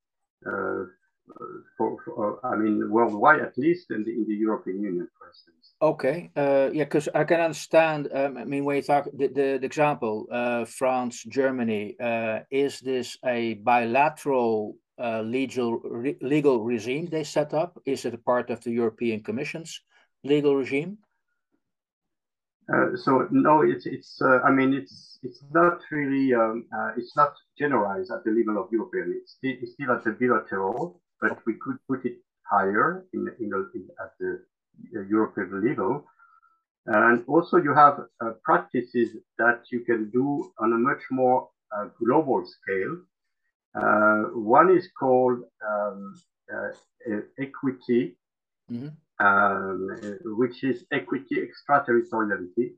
for, 1.77 1.97
for, 2.05 2.41
I 2.45 2.57
mean, 2.57 2.91
worldwide 2.91 3.41
at 3.41 3.57
least, 3.57 3.91
in 3.91 4.05
the, 4.05 4.13
in 4.13 4.27
the 4.29 4.35
European 4.35 4.83
Union, 4.83 5.09
for 5.19 5.29
instance. 5.29 5.75
Okay, 5.83 6.31
uh, 6.37 6.69
yeah, 6.73 6.85
because 6.85 7.09
I 7.15 7.25
can 7.25 7.41
understand. 7.41 8.09
Um, 8.13 8.37
I 8.37 8.45
mean, 8.45 8.65
when 8.65 8.77
you 8.77 8.83
talk 8.83 9.09
the, 9.17 9.29
the, 9.29 9.59
the 9.59 9.67
example, 9.67 10.27
uh, 10.31 10.65
France, 10.67 11.25
Germany, 11.25 11.97
uh, 11.99 12.41
is 12.51 12.81
this 12.81 13.17
a 13.25 13.55
bilateral 13.55 14.77
legal 15.25 15.81
re 15.81 16.17
legal 16.21 16.63
regime 16.63 17.07
they 17.07 17.25
set 17.25 17.55
up? 17.55 17.81
Is 17.87 18.05
it 18.05 18.13
a 18.13 18.19
part 18.19 18.51
of 18.51 18.63
the 18.63 18.71
European 18.71 19.23
Commission's 19.23 19.81
legal 20.23 20.55
regime? 20.55 20.99
Uh, 22.73 22.97
so 22.97 23.27
no, 23.31 23.63
it's 23.63 23.87
it's. 23.87 24.21
Uh, 24.23 24.41
I 24.45 24.51
mean, 24.51 24.73
it's 24.75 25.19
it's 25.23 25.43
not 25.53 25.81
really. 25.91 26.33
Um, 26.35 26.67
uh, 26.77 26.91
it's 26.97 27.17
not 27.17 27.35
generalized 27.59 28.13
at 28.13 28.23
the 28.25 28.31
level 28.31 28.63
of 28.63 28.71
European. 28.71 29.15
It's 29.17 29.33
still, 29.33 29.55
it's 29.61 29.73
still 29.73 29.91
at 29.91 30.05
the 30.05 30.13
bilateral, 30.13 31.01
but 31.21 31.39
we 31.47 31.55
could 31.55 31.79
put 31.89 32.05
it 32.05 32.19
higher 32.49 33.05
in 33.13 33.29
in, 33.41 33.51
in 33.75 33.89
at 34.01 34.13
the 34.21 34.43
European 35.09 35.67
level. 35.67 36.05
And 36.87 37.25
also, 37.27 37.57
you 37.57 37.75
have 37.75 38.01
uh, 38.21 38.33
practices 38.45 39.17
that 39.39 39.63
you 39.73 39.81
can 39.81 40.11
do 40.11 40.53
on 40.59 40.73
a 40.73 40.79
much 40.79 41.03
more 41.11 41.49
uh, 41.77 41.89
global 42.03 42.45
scale. 42.47 42.99
Uh, 43.75 44.31
one 44.35 44.77
is 44.77 44.89
called 44.99 45.41
um, 45.69 46.15
equity. 47.39 48.17
Mm 48.71 48.83
-hmm 48.83 49.10
um, 49.21 49.89
which 50.25 50.65
is 50.65 50.85
equity 50.93 51.37
extraterritoriality. 51.43 52.73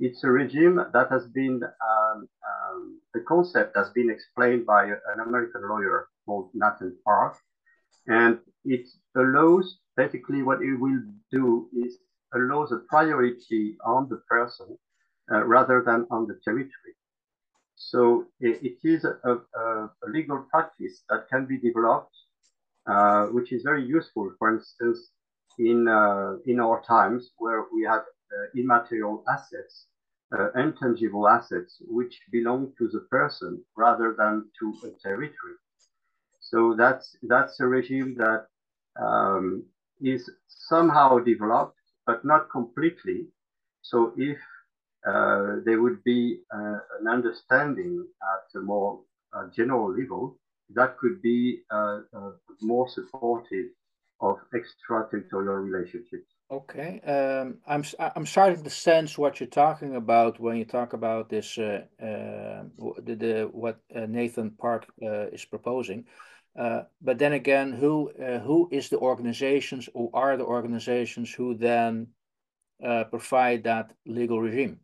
It's 0.00 0.24
a 0.24 0.28
regime 0.28 0.84
that 0.92 1.08
has 1.10 1.26
been, 1.28 1.62
um, 1.62 2.28
um, 2.50 3.00
the 3.14 3.20
concept 3.20 3.76
has 3.76 3.90
been 3.90 4.10
explained 4.10 4.66
by 4.66 4.86
an 4.86 5.20
American 5.24 5.68
lawyer 5.68 6.08
called 6.26 6.50
Nathan 6.52 6.96
Park. 7.04 7.36
And 8.08 8.40
it 8.64 8.86
allows, 9.16 9.78
basically 9.96 10.42
what 10.42 10.62
it 10.62 10.74
will 10.74 11.00
do 11.30 11.68
is 11.72 11.98
allows 12.34 12.72
a 12.72 12.78
priority 12.88 13.76
on 13.86 14.08
the 14.08 14.16
person 14.28 14.76
uh, 15.32 15.44
rather 15.44 15.82
than 15.86 16.06
on 16.10 16.26
the 16.26 16.38
territory. 16.44 16.94
So 17.76 18.26
it, 18.40 18.60
it 18.62 18.78
is 18.82 19.04
a, 19.04 19.16
a, 19.24 19.34
a, 19.60 19.90
legal 20.08 20.44
practice 20.50 21.02
that 21.08 21.28
can 21.28 21.46
be 21.46 21.58
developed, 21.58 22.14
uh, 22.86 23.26
which 23.26 23.52
is 23.52 23.62
very 23.62 23.84
useful. 23.84 24.32
For 24.38 24.54
instance, 24.54 25.10
in, 25.58 25.88
uh, 25.88 26.36
in 26.46 26.60
our 26.60 26.82
times 26.82 27.30
where 27.38 27.64
we 27.72 27.84
have 27.84 28.02
uh, 28.02 28.58
immaterial 28.58 29.24
assets, 29.28 29.86
uh, 30.36 30.50
intangible 30.52 31.28
assets, 31.28 31.76
which 31.88 32.20
belong 32.32 32.72
to 32.78 32.88
the 32.88 33.00
person 33.10 33.62
rather 33.76 34.14
than 34.16 34.44
to 34.58 34.74
a 34.86 34.90
territory. 35.02 35.56
So 36.40 36.74
that's, 36.76 37.16
that's 37.22 37.60
a 37.60 37.66
regime 37.66 38.16
that 38.18 38.46
um, 39.00 39.64
is 40.00 40.30
somehow 40.48 41.18
developed, 41.18 41.78
but 42.06 42.24
not 42.24 42.50
completely. 42.50 43.28
So 43.82 44.12
if 44.16 44.38
uh, 45.06 45.56
there 45.64 45.80
would 45.82 46.02
be 46.04 46.40
uh, 46.54 46.78
an 47.00 47.08
understanding 47.08 48.06
at 48.22 48.58
a 48.58 48.62
more 48.62 49.00
uh, 49.36 49.48
general 49.54 49.92
level, 49.92 50.38
that 50.70 50.96
could 50.96 51.20
be 51.20 51.60
more 52.62 52.88
supportive 52.88 53.66
of 54.24 54.38
extraterritorial 54.54 55.56
relationships. 55.56 56.28
Okay, 56.50 57.00
um, 57.00 57.58
I'm 57.66 57.84
I'm 58.16 58.26
starting 58.26 58.62
to 58.62 58.70
sense 58.70 59.18
what 59.18 59.40
you're 59.40 59.48
talking 59.64 59.96
about 59.96 60.40
when 60.40 60.56
you 60.56 60.64
talk 60.64 60.92
about 60.92 61.28
this 61.28 61.58
uh, 61.58 61.84
uh, 62.00 62.64
the, 63.06 63.14
the 63.16 63.48
what 63.52 63.80
uh, 63.94 64.06
Nathan 64.06 64.50
Park 64.50 64.86
uh, 65.02 65.28
is 65.28 65.44
proposing. 65.44 66.04
Uh, 66.58 66.82
but 67.02 67.18
then 67.18 67.32
again, 67.32 67.72
who 67.72 68.10
uh, 68.12 68.38
who 68.40 68.68
is 68.70 68.88
the 68.88 68.98
organizations 68.98 69.88
or 69.94 70.10
are 70.14 70.36
the 70.36 70.44
organizations 70.44 71.32
who 71.32 71.54
then 71.54 72.08
provide 73.10 73.64
that 73.64 73.92
legal 74.06 74.40
regime? 74.40 74.78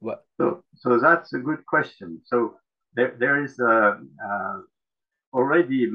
What? 0.00 0.24
So 0.40 0.64
so 0.76 0.98
that's 0.98 1.32
a 1.32 1.38
good 1.38 1.66
question. 1.66 2.20
So 2.24 2.54
there 2.94 3.16
there 3.18 3.44
is 3.44 3.58
a 3.58 3.98
already 5.32 5.90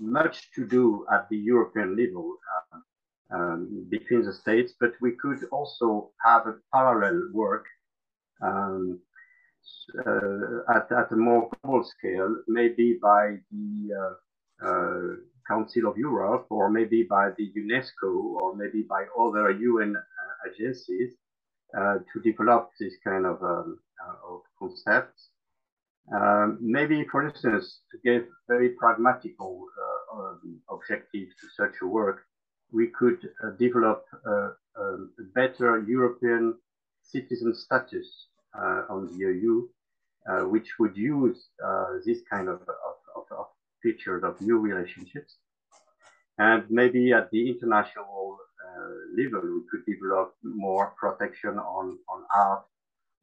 much 0.00 0.50
to 0.54 0.66
do 0.66 1.06
at 1.12 1.28
the 1.28 1.36
European 1.36 1.96
level 1.96 2.36
uh, 2.72 2.78
um, 3.30 3.86
between 3.90 4.22
the 4.22 4.32
states, 4.32 4.72
but 4.80 4.92
we 5.00 5.12
could 5.12 5.44
also 5.52 6.10
have 6.24 6.46
a 6.46 6.56
parallel 6.72 7.20
work 7.32 7.66
um, 8.42 9.00
uh, 10.06 10.74
at, 10.74 10.90
at 10.92 11.12
a 11.12 11.16
more 11.16 11.50
global 11.62 11.84
scale, 11.84 12.36
maybe 12.46 12.98
by 13.02 13.36
the 13.50 13.88
uh, 14.00 14.66
uh 14.66 15.16
Council 15.46 15.88
of 15.88 15.96
Europe, 15.96 16.46
or 16.50 16.68
maybe 16.68 17.04
by 17.04 17.30
the 17.38 17.50
UNESCO, 17.56 18.36
or 18.38 18.54
maybe 18.54 18.82
by 18.82 19.06
other 19.18 19.50
UN 19.50 19.96
uh, 19.96 20.50
agencies 20.50 21.14
uh, 21.76 21.96
to 22.12 22.20
develop 22.22 22.70
this 22.78 22.92
kind 23.02 23.24
of, 23.24 23.42
um, 23.42 23.78
of 24.28 24.42
concepts. 24.58 25.30
Um, 26.14 26.58
maybe, 26.60 27.04
for 27.10 27.26
instance, 27.26 27.80
to 27.90 27.98
give 28.02 28.26
very 28.48 28.70
pragmatical 28.70 29.66
uh, 29.82 30.18
um, 30.18 30.60
objectives 30.70 31.32
to 31.40 31.46
such 31.56 31.74
a 31.82 31.86
work, 31.86 32.22
we 32.72 32.88
could 32.88 33.18
uh, 33.44 33.50
develop 33.58 34.04
uh, 34.26 34.50
um, 34.80 35.10
a 35.18 35.22
better 35.34 35.84
European 35.86 36.54
citizen 37.02 37.54
status 37.54 38.28
uh, 38.58 38.82
on 38.88 39.06
the 39.06 39.18
EU, 39.18 39.68
uh, 40.30 40.44
which 40.48 40.68
would 40.78 40.96
use 40.96 41.48
uh, 41.64 41.94
this 42.04 42.18
kind 42.30 42.48
of, 42.48 42.60
of, 42.62 43.24
of, 43.38 43.46
features 43.82 44.24
of 44.24 44.40
new 44.40 44.58
relationships. 44.58 45.36
And 46.38 46.64
maybe 46.68 47.12
at 47.12 47.30
the 47.30 47.48
international 47.48 48.38
uh, 48.64 48.88
level, 49.16 49.42
we 49.42 49.62
could 49.70 49.86
develop 49.86 50.34
more 50.42 50.94
protection 50.98 51.58
on, 51.58 51.98
on 52.08 52.24
art, 52.34 52.64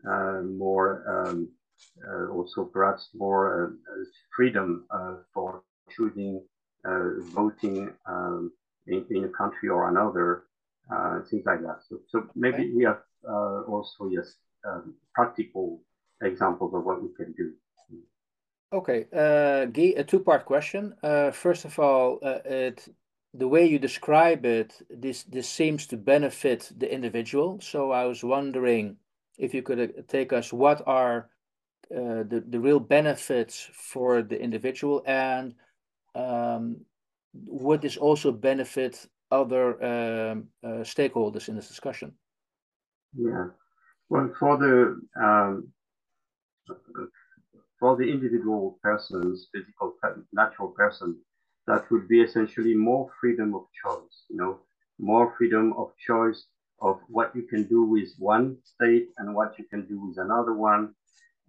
uh, 0.09 0.41
more 0.43 1.03
um, 1.27 1.49
uh, 1.49 1.64
also 2.31 2.65
perhaps 2.65 3.09
more 3.13 3.65
uh, 3.65 4.03
freedom 4.35 4.85
uh, 4.91 5.15
for 5.33 5.63
choosing 5.95 6.41
voting 7.33 7.91
um, 8.05 8.51
in, 8.87 9.05
in, 9.09 9.23
a 9.23 9.29
country 9.29 9.69
or 9.69 9.89
another, 9.89 10.43
things 11.29 11.43
like 11.45 11.61
that. 11.61 11.79
So, 11.89 11.99
so 12.09 12.27
maybe 12.35 12.63
okay. 12.63 12.71
we 12.75 12.83
have 12.83 13.01
also, 13.67 14.07
yes, 14.09 14.35
um, 14.67 14.95
practical 15.13 15.81
examples 16.21 16.73
of 16.73 16.83
what 16.83 17.01
we 17.01 17.09
can 17.15 17.33
do. 17.33 17.53
Okay, 18.73 19.05
uh, 19.13 19.65
Guy, 19.65 19.93
a 19.95 20.03
two-part 20.03 20.45
question. 20.45 20.95
Uh, 21.01 21.31
first 21.31 21.65
of 21.65 21.79
all, 21.79 22.19
uh, 22.21 22.39
it, 22.43 22.87
the 23.33 23.47
way 23.47 23.65
you 23.65 23.79
describe 23.79 24.45
it, 24.45 24.81
this 24.89 25.23
this 25.23 25.47
seems 25.47 25.87
to 25.87 25.97
benefit 25.97 26.71
the 26.75 26.91
individual. 26.91 27.59
So 27.61 27.91
I 27.91 28.05
was 28.05 28.23
wondering 28.23 28.97
if 29.37 29.53
you 29.53 29.61
could 29.61 29.79
uh, 29.79 30.01
take 30.07 30.33
us 30.33 30.51
what 30.51 30.81
are 30.87 31.29
uh, 31.91 32.23
the 32.23 32.43
the 32.47 32.59
real 32.59 32.79
benefits 32.79 33.69
for 33.73 34.21
the 34.21 34.39
individual, 34.41 35.03
and 35.05 35.55
um, 36.15 36.77
would 37.33 37.81
this 37.81 37.97
also 37.97 38.31
benefit 38.31 39.07
other 39.31 39.83
um, 39.83 40.47
uh, 40.63 40.83
stakeholders 40.83 41.49
in 41.49 41.55
this 41.55 41.67
discussion? 41.67 42.13
Yeah, 43.17 43.47
well, 44.09 44.33
for 44.39 44.57
the 44.57 45.01
um, 45.21 45.71
for 47.79 47.95
the 47.95 48.03
individual 48.03 48.79
persons, 48.81 49.47
physical, 49.53 49.93
natural 50.33 50.69
person, 50.69 51.19
that 51.67 51.89
would 51.91 52.07
be 52.07 52.21
essentially 52.21 52.73
more 52.73 53.09
freedom 53.19 53.53
of 53.55 53.63
choice, 53.83 54.25
you 54.29 54.37
know, 54.37 54.59
more 54.99 55.33
freedom 55.37 55.73
of 55.77 55.91
choice 55.97 56.45
of 56.81 56.99
what 57.07 57.35
you 57.35 57.43
can 57.43 57.63
do 57.63 57.83
with 57.83 58.09
one 58.17 58.57
state 58.63 59.09
and 59.17 59.33
what 59.33 59.57
you 59.57 59.65
can 59.65 59.85
do 59.87 59.99
with 59.99 60.17
another 60.17 60.53
one, 60.53 60.93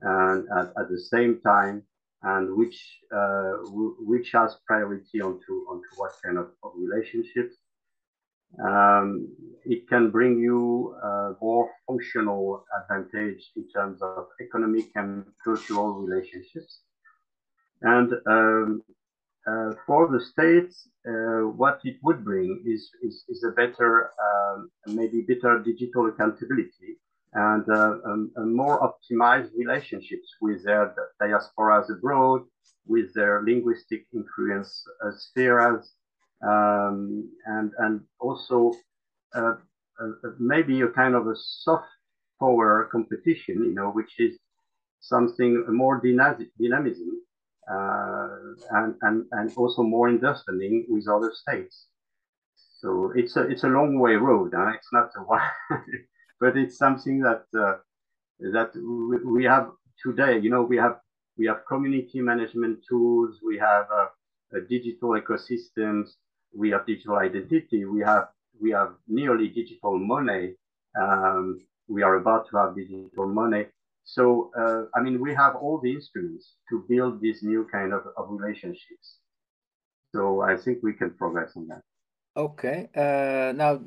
and 0.03 0.47
at, 0.59 0.67
at 0.79 0.89
the 0.91 1.01
same 1.01 1.41
time, 1.41 1.83
and 2.23 2.57
which 2.57 2.79
uh, 3.15 3.53
which 4.01 4.33
has 4.33 4.57
priority 4.67 5.21
onto 5.21 5.55
onto 5.69 5.89
what 5.97 6.13
kind 6.25 6.39
of, 6.39 6.49
of 6.63 6.73
relationships. 6.77 7.57
Um, 8.65 9.29
it 9.65 9.89
can 9.89 10.11
bring 10.11 10.39
you 10.39 10.97
uh, 11.03 11.33
more 11.43 11.69
functional 11.87 12.65
advantage 12.81 13.51
in 13.57 13.69
terms 13.69 14.01
of 14.01 14.29
economic 14.41 14.87
and 14.95 15.25
cultural 15.45 15.95
relationships. 15.95 16.81
And 17.83 18.13
um, 18.27 18.83
uh, 19.47 19.73
for 19.87 20.09
the 20.09 20.21
states, 20.21 20.89
uh, 21.07 21.49
what 21.49 21.81
it 21.85 21.97
would 22.03 22.25
bring 22.25 22.63
is, 22.65 22.89
is, 23.03 23.25
is 23.29 23.45
a 23.45 23.51
better, 23.51 24.11
um, 24.27 24.71
maybe 24.87 25.23
better 25.23 25.63
digital 25.63 26.07
accountability 26.07 26.99
and 27.37 27.65
uh, 27.69 27.99
um, 28.07 28.33
more 28.57 28.81
optimized 28.81 29.51
relationships 29.57 30.29
with 30.41 30.65
their 30.65 30.95
diasporas 31.21 31.91
abroad, 31.91 32.43
with 32.87 33.13
their 33.15 33.43
linguistic 33.45 34.07
influence 34.15 34.83
uh, 35.05 35.11
spheres, 35.17 35.93
um, 36.43 37.31
and 37.47 37.73
and 37.79 38.01
also 38.21 38.73
uh, 39.35 39.55
uh, 40.03 40.31
maybe 40.39 40.81
a 40.81 40.89
kind 40.89 41.15
of 41.15 41.27
a 41.27 41.35
soft 41.37 41.85
power 42.41 42.89
competition, 42.91 43.63
you 43.65 43.75
know, 43.75 43.91
which 43.91 44.19
is 44.19 44.39
something 45.01 45.65
more 45.69 46.01
dynamism 46.01 47.21
uh, 47.71 48.29
and, 48.71 48.95
and, 49.03 49.25
and 49.33 49.53
also 49.57 49.83
more 49.83 50.09
understanding 50.09 50.87
with 50.89 51.07
other 51.09 51.33
states. 51.35 51.87
So 52.81 53.13
it's 53.15 53.37
a 53.37 53.43
it's 53.43 53.65
a 53.65 53.69
long 53.69 53.99
way 53.99 54.15
road. 54.15 54.53
Huh? 54.55 54.73
It's 54.75 54.93
not 54.93 55.11
a 55.17 55.21
one, 55.27 55.41
but 56.41 56.57
it's 56.57 56.77
something 56.79 57.21
that 57.21 57.45
uh, 57.59 57.77
that 58.53 58.71
we 59.25 59.45
have 59.45 59.71
today. 60.03 60.39
You 60.39 60.51
know, 60.51 60.63
we 60.63 60.77
have 60.77 60.99
we 61.39 61.47
have 61.47 61.67
community 61.69 62.21
management 62.21 62.81
tools. 62.89 63.41
We 63.45 63.59
have 63.59 63.87
uh, 63.91 64.07
digital 64.69 65.11
ecosystems 65.21 66.11
we 66.57 66.71
have 66.71 66.87
digital 66.87 67.17
identity, 67.17 67.85
we 67.85 68.01
have 68.01 68.29
we 68.61 68.71
have 68.71 68.93
nearly 69.07 69.49
digital 69.49 69.99
money. 69.99 70.55
Um, 71.01 71.61
we 71.89 72.03
are 72.03 72.17
about 72.17 72.49
to 72.51 72.57
have 72.57 72.75
digital 72.75 73.27
money. 73.27 73.67
So 74.05 74.51
uh, 74.59 74.85
I 74.95 75.03
mean, 75.03 75.21
we 75.21 75.35
have 75.35 75.57
all 75.57 75.81
the 75.83 75.93
instruments 75.93 76.55
to 76.71 76.85
build 76.89 77.21
this 77.21 77.43
new 77.43 77.67
kind 77.71 77.93
of, 77.93 78.03
of 78.17 78.29
relationships. 78.31 79.19
So 80.15 80.41
I 80.41 80.57
think 80.57 80.79
we 80.83 80.95
can 80.95 81.11
progress 81.11 81.53
on 81.57 81.69
that. 81.69 81.83
Okay. 82.37 82.89
Uh, 82.95 83.53
now 83.53 83.81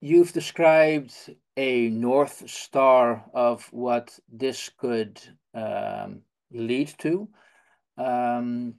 you've 0.00 0.32
described 0.32 1.14
a 1.56 1.88
north 1.88 2.48
star 2.48 3.24
of 3.32 3.66
what 3.72 4.18
this 4.30 4.70
could 4.78 5.20
um, 5.54 6.20
lead 6.52 6.92
to. 6.98 7.28
Um, 7.96 8.74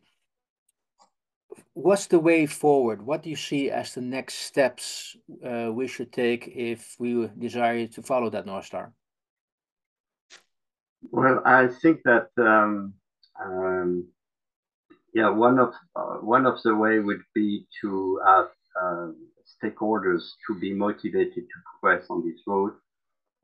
what's 1.73 2.07
the 2.07 2.19
way 2.19 2.45
forward? 2.45 3.01
What 3.01 3.23
do 3.23 3.29
you 3.29 3.35
see 3.35 3.71
as 3.71 3.93
the 3.93 4.01
next 4.01 4.35
steps 4.35 5.15
uh, 5.45 5.71
we 5.71 5.87
should 5.87 6.11
take 6.11 6.47
if 6.47 6.95
we 6.99 7.29
desire 7.37 7.87
to 7.87 8.01
follow 8.01 8.29
that 8.29 8.45
North 8.45 8.65
Star? 8.65 8.93
Well, 11.11 11.41
I 11.45 11.67
think 11.67 12.01
that 12.03 12.29
um, 12.37 12.93
um, 13.43 14.07
yeah, 15.13 15.29
one 15.29 15.59
of 15.59 15.73
uh, 15.95 16.17
one 16.17 16.45
of 16.45 16.61
the 16.63 16.75
way 16.75 16.99
would 16.99 17.21
be 17.33 17.65
to 17.81 18.19
have 18.25 18.49
uh, 18.81 19.07
stakeholders 19.61 20.21
to 20.47 20.59
be 20.59 20.73
motivated 20.73 21.43
to 21.47 21.57
progress 21.69 22.05
on 22.09 22.27
this 22.27 22.39
road. 22.45 22.73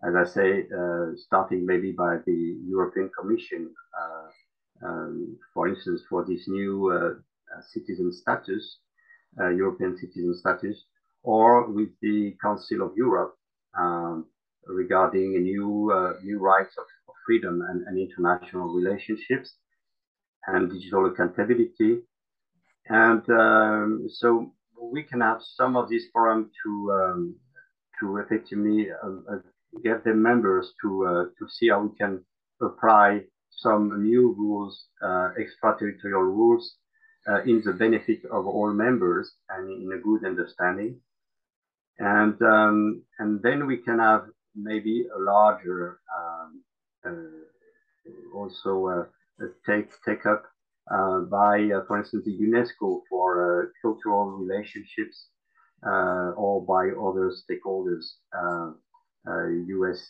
As 0.08 0.15
I 0.15 0.26
say, 0.26 0.67
uh, 0.78 1.15
starting 1.15 1.65
maybe 1.65 1.91
by 1.91 2.17
the 2.26 2.58
European 2.67 3.10
Commission, 3.17 3.73
uh, 4.02 4.88
um, 4.88 5.38
for 5.54 5.67
instance, 5.67 6.02
for 6.10 6.26
this 6.26 6.47
new 6.47 6.91
uh, 6.91 7.62
citizen 7.73 8.12
status, 8.12 8.80
European 9.38 9.97
citizen 9.97 10.36
status, 10.38 10.84
or 11.23 11.71
with 11.71 11.89
the 12.02 12.36
Council 12.41 12.82
of 12.86 12.91
Europe 12.95 13.36
um, 13.78 14.26
regarding 14.67 15.41
new 15.41 15.91
uh, 15.91 16.13
new 16.23 16.39
rights 16.39 16.76
of, 16.78 16.86
of 17.08 17.15
freedom 17.26 17.62
and, 17.69 17.88
and, 17.88 17.97
international 17.97 18.67
relationships 18.73 19.56
and 20.47 20.71
digital 20.71 21.06
accountability. 21.08 21.99
And 22.88 23.28
um, 23.30 24.08
so 24.10 24.54
we 24.91 25.04
can 25.04 25.22
have 25.22 25.41
some 25.41 25.76
of 25.76 25.89
these 25.89 26.06
forums 26.12 26.52
to 26.63 26.91
um, 26.91 27.36
to 28.00 28.17
effectively 28.17 28.89
uh, 28.91 29.34
uh, 29.34 29.39
get 29.84 30.04
the 30.04 30.13
members 30.13 30.74
to 30.82 31.06
uh, 31.06 31.24
to 31.38 31.50
see 31.50 31.69
how 31.69 31.82
we 31.82 31.96
can 31.98 32.24
apply 32.62 33.22
some 33.50 34.04
new 34.04 34.34
rules, 34.38 34.88
extraterritorial 35.39 36.24
rules 36.24 36.78
uh, 37.28 37.41
in 37.43 37.62
the 37.65 37.74
benefit 37.74 38.22
of 38.26 38.46
all 38.46 38.74
members 38.74 39.36
and 39.50 39.69
in 39.82 39.91
a 39.98 40.02
good 40.02 40.26
understanding. 40.26 41.00
And, 42.00 42.41
um, 42.41 43.04
and 43.19 43.41
then 43.41 43.67
we 43.67 43.78
can 43.78 44.00
have 44.00 44.26
maybe 44.56 45.06
a 45.15 45.19
larger 45.19 46.00
um, 46.17 46.63
uh, 47.06 48.38
also 48.38 48.88
uh, 49.41 49.46
take, 49.65 49.89
take 50.06 50.26
up 50.26 50.43
uh, 50.91 51.22
by, 51.22 51.69
uh, 51.72 51.86
for 51.88 51.98
instance, 51.98 52.26
the 52.26 52.38
UNESCO 52.38 53.02
for 53.10 53.63
uh, 53.63 53.65
cultural 53.82 54.32
relationships 54.32 55.28
or 55.84 56.65
by 56.65 56.89
other 56.89 57.32
stakeholders, 57.32 58.06
US, 59.28 60.10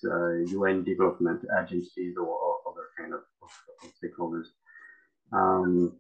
UN 0.52 0.84
development 0.84 1.44
agencies 1.62 2.16
or, 2.18 2.28
or 2.28 2.56
other 2.70 2.88
kind 2.98 3.14
of, 3.14 3.22
of 3.44 3.92
stakeholders. 4.02 4.48
Um, 5.32 5.98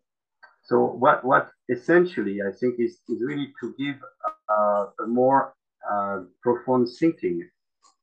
so 0.66 0.86
what 0.86 1.26
what 1.26 1.50
essentially 1.70 2.40
I 2.42 2.52
think 2.58 2.80
is, 2.80 3.00
is 3.10 3.22
really 3.22 3.54
to 3.60 3.76
give 3.78 3.96
uh, 4.50 4.86
a 5.04 5.08
more 5.08 5.54
uh, 5.90 6.22
profound 6.42 6.88
thinking 7.00 7.50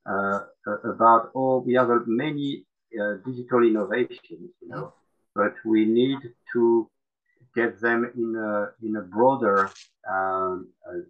uh, 0.06 0.40
about 0.84 1.30
all 1.34 1.62
the 1.66 1.76
other 1.76 2.04
many 2.06 2.66
uh, 3.00 3.14
digital 3.24 3.62
innovations, 3.62 4.50
you 4.60 4.68
know, 4.68 4.92
but 5.40 5.54
we 5.64 5.80
need 6.00 6.20
to 6.52 6.62
get 7.58 7.80
them 7.80 8.00
in 8.22 8.30
a 8.50 8.86
in 8.86 8.92
a 8.96 9.04
broader 9.14 9.58
um, 10.14 10.68
uh, 10.86 11.00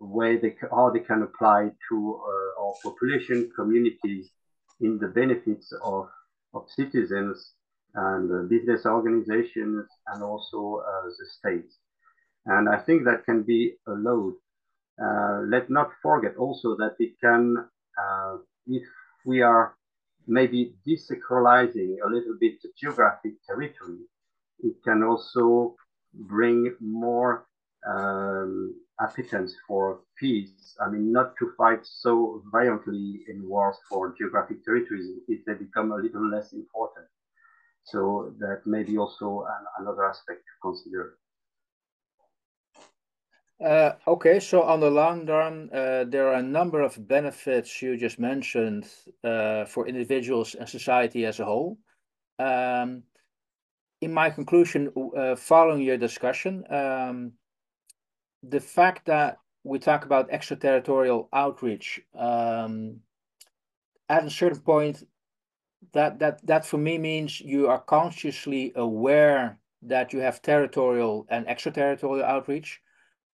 way 0.00 0.32
they 0.42 0.52
how 0.76 0.86
they 0.94 1.04
can 1.10 1.20
apply 1.28 1.60
to 1.88 1.96
uh, 2.30 2.62
our 2.62 2.74
population 2.86 3.38
communities 3.58 4.24
in 4.80 4.92
the 5.02 5.10
benefits 5.20 5.66
of 5.92 6.08
of 6.56 6.62
citizens 6.80 7.36
and 8.06 8.26
uh, 8.30 8.42
business 8.54 8.82
organizations 8.86 9.86
and 10.10 10.22
also 10.22 10.60
uh, 10.90 11.08
the 11.18 11.26
states. 11.38 11.72
And 12.46 12.68
I 12.76 12.78
think 12.86 13.04
that 13.04 13.24
can 13.28 13.42
be 13.42 13.60
a 13.92 13.94
load. 14.08 14.34
Uh, 15.06 15.38
let 15.54 15.64
not 15.78 15.90
forget 16.02 16.34
also 16.36 16.68
that 16.82 16.94
it 16.98 17.12
can, 17.24 17.42
if 18.66 18.86
we 19.24 19.42
are 19.42 19.76
maybe 20.26 20.74
desacralizing 20.86 21.96
a 22.04 22.08
little 22.08 22.36
bit 22.40 22.62
the 22.62 22.70
geographic 22.78 23.34
territory, 23.46 24.00
it 24.60 24.74
can 24.84 25.02
also 25.02 25.76
bring 26.14 26.74
more 26.80 27.46
um, 27.86 28.74
for 29.66 30.00
peace. 30.18 30.76
I 30.80 30.88
mean, 30.88 31.12
not 31.12 31.34
to 31.38 31.52
fight 31.58 31.80
so 31.82 32.42
violently 32.52 33.24
in 33.28 33.48
wars 33.48 33.76
for 33.88 34.14
geographic 34.16 34.64
territories 34.64 35.08
if 35.28 35.44
they 35.44 35.54
become 35.54 35.92
a 35.92 35.96
little 35.96 36.28
less 36.30 36.52
important. 36.52 37.06
So 37.84 38.34
that 38.38 38.62
may 38.66 38.82
be 38.82 38.96
also 38.96 39.44
an, 39.48 39.64
another 39.80 40.04
aspect 40.04 40.40
to 40.40 40.52
consider. 40.62 41.18
Uh, 43.62 43.92
okay, 44.08 44.40
so 44.40 44.62
on 44.62 44.80
the 44.80 44.90
long 44.90 45.26
run, 45.26 45.70
uh, 45.72 46.04
there 46.08 46.28
are 46.28 46.34
a 46.34 46.42
number 46.42 46.80
of 46.80 47.06
benefits 47.06 47.80
you 47.80 47.96
just 47.96 48.18
mentioned 48.18 48.86
uh, 49.22 49.64
for 49.64 49.86
individuals 49.86 50.54
and 50.54 50.68
society 50.68 51.24
as 51.24 51.38
a 51.38 51.44
whole. 51.44 51.78
Um, 52.38 53.04
in 54.00 54.12
my 54.12 54.30
conclusion, 54.30 54.92
uh, 55.16 55.36
following 55.36 55.82
your 55.82 55.96
discussion, 55.96 56.64
um, 56.68 57.32
the 58.42 58.60
fact 58.60 59.06
that 59.06 59.38
we 59.62 59.78
talk 59.78 60.04
about 60.04 60.30
extraterritorial 60.30 61.28
outreach, 61.32 62.00
um, 62.18 63.00
at 64.08 64.26
a 64.26 64.30
certain 64.30 64.60
point, 64.60 65.04
that 65.92 66.18
that 66.18 66.44
that 66.46 66.66
for 66.66 66.78
me 66.78 66.98
means 66.98 67.40
you 67.40 67.68
are 67.68 67.78
consciously 67.78 68.72
aware 68.74 69.58
that 69.82 70.12
you 70.12 70.18
have 70.18 70.42
territorial 70.42 71.26
and 71.28 71.46
extraterritorial 71.46 72.24
outreach. 72.24 72.80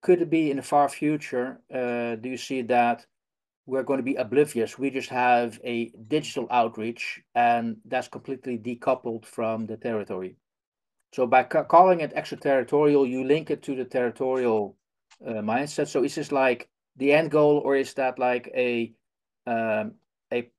Could 0.02 0.22
it 0.22 0.30
be 0.30 0.50
in 0.50 0.56
the 0.56 0.62
far 0.62 0.88
future? 0.88 1.60
Uh, 1.72 2.16
do 2.16 2.28
you 2.28 2.36
see 2.36 2.62
that 2.62 3.06
we're 3.66 3.82
going 3.82 3.98
to 3.98 4.04
be 4.04 4.14
oblivious? 4.14 4.78
We 4.78 4.90
just 4.90 5.10
have 5.10 5.60
a 5.62 5.92
digital 6.08 6.46
outreach, 6.50 7.20
and 7.34 7.76
that's 7.84 8.08
completely 8.08 8.58
decoupled 8.58 9.26
from 9.26 9.66
the 9.66 9.76
territory. 9.76 10.36
So 11.12 11.26
by 11.26 11.42
ca 11.44 11.64
calling 11.64 12.00
it 12.00 12.12
extraterritorial, 12.14 13.06
you 13.06 13.24
link 13.24 13.50
it 13.50 13.62
to 13.64 13.74
the 13.74 13.84
territorial 13.84 14.76
uh, 15.26 15.42
mindset. 15.42 15.88
So 15.88 16.02
is 16.04 16.14
this 16.14 16.32
like 16.32 16.68
the 16.96 17.12
end 17.12 17.30
goal, 17.30 17.58
or 17.58 17.76
is 17.76 17.94
that 17.94 18.18
like 18.18 18.50
a 18.54 18.92
um, 19.46 19.94
a 20.32 20.50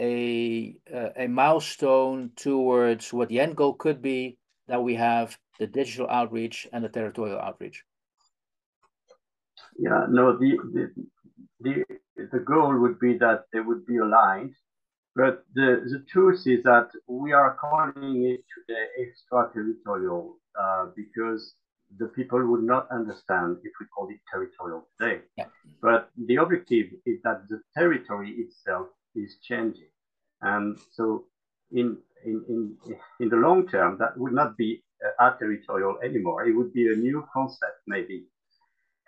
a 0.00 0.76
uh, 0.92 1.10
a 1.16 1.26
milestone 1.26 2.30
towards 2.36 3.12
what 3.12 3.28
the 3.28 3.40
end 3.40 3.56
goal 3.56 3.74
could 3.74 4.02
be? 4.02 4.38
That 4.68 4.84
we 4.84 4.94
have 4.94 5.36
the 5.58 5.66
digital 5.66 6.06
outreach 6.08 6.68
and 6.72 6.84
the 6.84 6.88
territorial 6.88 7.40
outreach. 7.40 7.84
Yeah, 9.78 10.06
no, 10.08 10.36
the 10.36 10.58
the 10.72 10.90
the, 11.60 11.84
the 12.32 12.38
goal 12.40 12.78
would 12.78 12.98
be 12.98 13.18
that 13.18 13.44
they 13.52 13.60
would 13.60 13.86
be 13.86 13.98
aligned 13.98 14.54
but 15.14 15.44
the, 15.54 15.82
the 15.84 16.04
truth 16.10 16.46
is 16.46 16.62
that 16.62 16.88
we 17.06 17.32
are 17.32 17.56
calling 17.60 18.24
it 18.24 18.40
today 18.54 18.86
extraterritorial 18.98 20.36
uh, 20.58 20.86
because 20.96 21.54
the 21.98 22.06
people 22.06 22.44
would 22.46 22.62
not 22.62 22.90
understand 22.90 23.58
if 23.62 23.72
we 23.78 23.86
call 23.94 24.08
it 24.08 24.20
territorial 24.30 24.88
today. 24.98 25.20
Yeah. 25.36 25.46
But 25.82 26.08
the 26.16 26.36
objective 26.36 26.86
is 27.04 27.20
that 27.24 27.42
the 27.48 27.60
territory 27.76 28.30
itself 28.38 28.86
is 29.14 29.36
changing. 29.42 29.90
And 30.40 30.78
so 30.92 31.26
in, 31.70 31.98
in, 32.24 32.42
in, 32.48 32.76
in 33.20 33.28
the 33.28 33.36
long 33.36 33.68
term, 33.68 33.98
that 33.98 34.16
would 34.16 34.32
not 34.32 34.56
be 34.56 34.82
uh, 35.20 35.32
territorial 35.38 35.98
anymore. 36.02 36.46
It 36.46 36.56
would 36.56 36.72
be 36.72 36.90
a 36.90 36.96
new 36.96 37.26
concept, 37.34 37.82
maybe. 37.86 38.24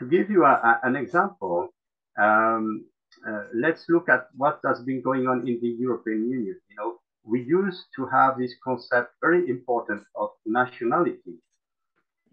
To 0.05 0.11
give 0.11 0.29
you 0.29 0.45
a, 0.45 0.53
a, 0.53 0.81
an 0.83 0.97
example, 0.97 1.73
um, 2.19 2.85
uh, 3.27 3.45
let's 3.55 3.87
look 3.88 4.11
at 4.11 4.29
what 4.37 4.61
has 4.67 4.83
been 4.83 5.01
going 5.01 5.27
on 5.27 5.49
in 5.49 5.59
the 5.62 5.69
European 5.69 6.29
Union. 6.29 6.61
You 6.69 6.77
know, 6.77 6.99
we 7.25 7.43
used 7.43 7.87
to 7.97 8.05
have 8.07 8.37
this 8.37 8.55
concept 8.62 9.14
very 9.23 9.49
important 9.49 10.03
of 10.14 10.29
nationality. 10.45 11.37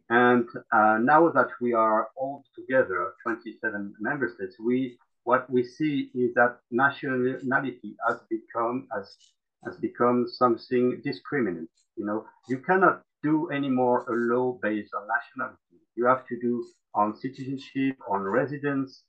And 0.10 0.50
uh, 0.74 0.98
now 1.02 1.30
that 1.30 1.48
we 1.62 1.72
are 1.72 2.10
all 2.18 2.44
together, 2.56 3.14
27 3.24 3.94
member 4.02 4.30
states, 4.36 4.58
we 4.60 4.98
what 5.24 5.50
we 5.50 5.64
see 5.64 6.12
is 6.14 6.34
that 6.34 6.58
nationality 6.72 7.96
has 8.06 8.18
become 8.30 8.88
has 8.94 9.16
has 9.64 9.78
become 9.78 10.28
something 10.28 11.02
discriminant. 11.06 11.70
You 11.96 12.06
know, 12.06 12.26
you 12.50 12.58
cannot 12.58 13.04
do 13.24 13.50
anymore 13.50 14.04
a 14.10 14.14
law 14.14 14.60
based 14.62 14.92
on 14.94 15.08
nationality. 15.08 15.81
You 15.96 16.06
have 16.08 16.26
to 16.28 16.40
do 16.40 16.66
on 16.94 17.16
citizenship, 17.16 17.98
on 18.10 18.24
residence, 18.24 19.04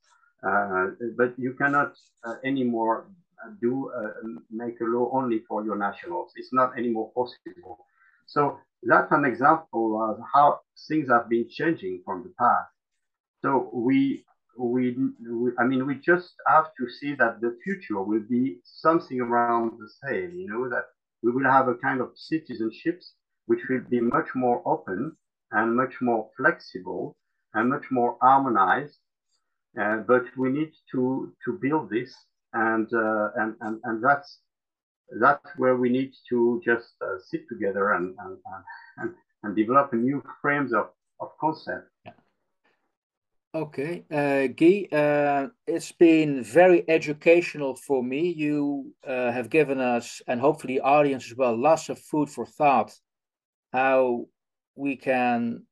uh, 0.46 0.86
but 1.16 1.34
you 1.38 1.54
cannot 1.54 1.94
uh, 2.24 2.34
anymore 2.44 3.06
do 3.60 3.90
uh, 3.96 4.40
make 4.50 4.80
a 4.80 4.84
law 4.84 5.10
only 5.12 5.40
for 5.48 5.64
your 5.64 5.76
nationals. 5.76 6.32
It's 6.36 6.52
not 6.52 6.78
anymore 6.78 7.10
possible. 7.14 7.78
So 8.26 8.58
that's 8.82 9.12
an 9.12 9.24
example 9.24 10.00
of 10.00 10.18
how 10.34 10.60
things 10.88 11.08
have 11.08 11.28
been 11.28 11.48
changing 11.48 12.02
from 12.04 12.22
the 12.22 12.32
past. 12.38 12.70
So 13.42 13.70
we, 13.72 14.24
we, 14.58 14.96
we, 15.28 15.50
I 15.58 15.64
mean, 15.64 15.86
we 15.86 15.96
just 15.96 16.34
have 16.46 16.66
to 16.78 16.88
see 16.88 17.14
that 17.16 17.40
the 17.40 17.56
future 17.64 18.02
will 18.02 18.22
be 18.28 18.58
something 18.64 19.20
around 19.20 19.72
the 19.78 19.90
same. 20.04 20.32
You 20.32 20.48
know 20.48 20.68
that 20.68 20.86
we 21.22 21.32
will 21.32 21.50
have 21.50 21.68
a 21.68 21.74
kind 21.74 22.00
of 22.00 22.10
citizenships 22.14 23.12
which 23.46 23.60
will 23.68 23.82
be 23.90 24.00
much 24.00 24.28
more 24.34 24.62
open 24.66 25.16
and 25.52 25.76
much 25.76 26.00
more 26.00 26.28
flexible 26.36 27.16
and 27.54 27.68
much 27.68 27.90
more 27.90 28.16
harmonized 28.20 28.98
uh, 29.80 29.98
but 30.06 30.24
we 30.36 30.50
need 30.50 30.72
to 30.90 31.32
to 31.44 31.58
build 31.62 31.88
this, 31.88 32.14
and 32.52 32.92
uh, 32.92 33.30
and 33.36 33.54
and 33.60 33.80
and 33.84 34.04
that's 34.04 34.40
that's 35.20 35.48
where 35.56 35.76
we 35.76 35.88
need 35.88 36.12
to 36.28 36.60
just 36.64 36.92
uh, 37.00 37.18
sit 37.18 37.48
together 37.48 37.92
and 37.92 38.14
and, 38.18 38.38
and 38.98 39.14
and 39.42 39.56
develop 39.56 39.92
new 39.94 40.22
frames 40.42 40.74
of 40.74 40.90
of 41.20 41.30
concept. 41.40 41.88
Yeah. 42.04 42.12
Okay, 43.54 44.04
uh, 44.10 44.46
Guy, 44.48 44.88
uh, 44.92 45.48
it's 45.66 45.92
been 45.92 46.42
very 46.42 46.84
educational 46.88 47.74
for 47.74 48.02
me. 48.02 48.30
You 48.30 48.92
uh, 49.06 49.30
have 49.32 49.48
given 49.48 49.80
us, 49.80 50.20
and 50.26 50.40
hopefully 50.40 50.74
the 50.74 50.80
audience 50.82 51.30
as 51.30 51.36
well, 51.36 51.56
lots 51.56 51.88
of 51.88 51.98
food 51.98 52.28
for 52.28 52.46
thought 52.46 52.92
how 53.72 54.26
we 54.74 54.96
can 54.96 55.62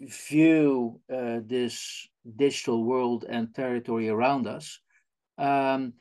view 0.00 1.00
uh, 1.12 1.40
this 1.44 2.08
digital 2.36 2.84
world 2.84 3.24
and 3.28 3.54
territory 3.54 4.08
around 4.08 4.46
us. 4.46 4.80
Um, 5.38 5.94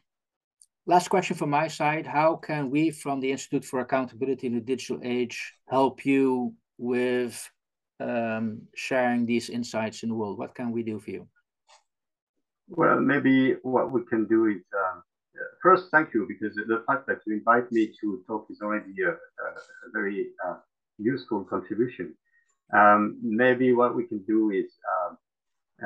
last 0.85 1.09
question 1.09 1.35
from 1.35 1.49
my 1.49 1.67
side. 1.67 2.05
How 2.05 2.35
can 2.35 2.69
we 2.69 2.91
from 2.91 3.19
the 3.19 3.31
Institute 3.31 3.65
for 3.65 3.79
Accountability 3.79 4.47
in 4.47 4.55
the 4.55 4.61
Digital 4.61 4.99
Age 5.03 5.53
help 5.67 6.05
you 6.05 6.53
with 6.77 7.49
um, 7.99 8.61
sharing 8.75 9.25
these 9.25 9.49
insights 9.49 10.03
in 10.03 10.09
the 10.09 10.15
world? 10.15 10.37
What 10.37 10.55
can 10.55 10.71
we 10.71 10.83
do 10.83 10.99
for 10.99 11.11
you? 11.11 11.27
Well, 12.69 12.99
maybe 12.99 13.55
what 13.63 13.91
we 13.91 14.03
can 14.05 14.27
do 14.27 14.47
is 14.47 14.61
um, 14.75 15.03
first, 15.61 15.89
thank 15.91 16.13
you 16.13 16.27
because 16.27 16.55
the 16.55 16.83
fact 16.85 17.07
that 17.07 17.19
you 17.25 17.35
invite 17.35 17.71
me 17.71 17.93
to 18.01 18.23
talk 18.27 18.47
is 18.49 18.59
already 18.61 18.93
a, 19.03 19.11
a 19.11 19.89
very 19.93 20.27
uh, 20.45 20.57
useful 20.97 21.43
contribution. 21.43 22.13
Um, 22.73 23.17
maybe 23.21 23.73
what 23.73 23.95
we 23.95 24.03
can 24.05 24.19
do 24.19 24.51
is 24.51 24.69
um, 24.93 25.17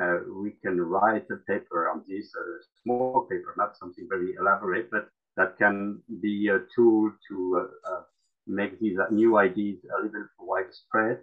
uh, 0.00 0.18
we 0.42 0.52
can 0.62 0.80
write 0.80 1.26
a 1.30 1.36
paper 1.50 1.88
on 1.90 2.02
this, 2.08 2.32
a 2.34 2.44
small 2.82 3.26
paper, 3.30 3.54
not 3.56 3.76
something 3.76 4.06
very 4.08 4.34
elaborate, 4.38 4.90
but 4.90 5.08
that 5.36 5.56
can 5.58 6.02
be 6.20 6.48
a 6.48 6.60
tool 6.74 7.12
to 7.28 7.36
uh, 7.60 7.92
uh, 7.92 8.02
make 8.46 8.78
these 8.80 8.98
new 9.10 9.38
ideas 9.38 9.78
a 9.84 10.02
little 10.02 10.20
bit 10.20 10.28
widespread. 10.38 11.20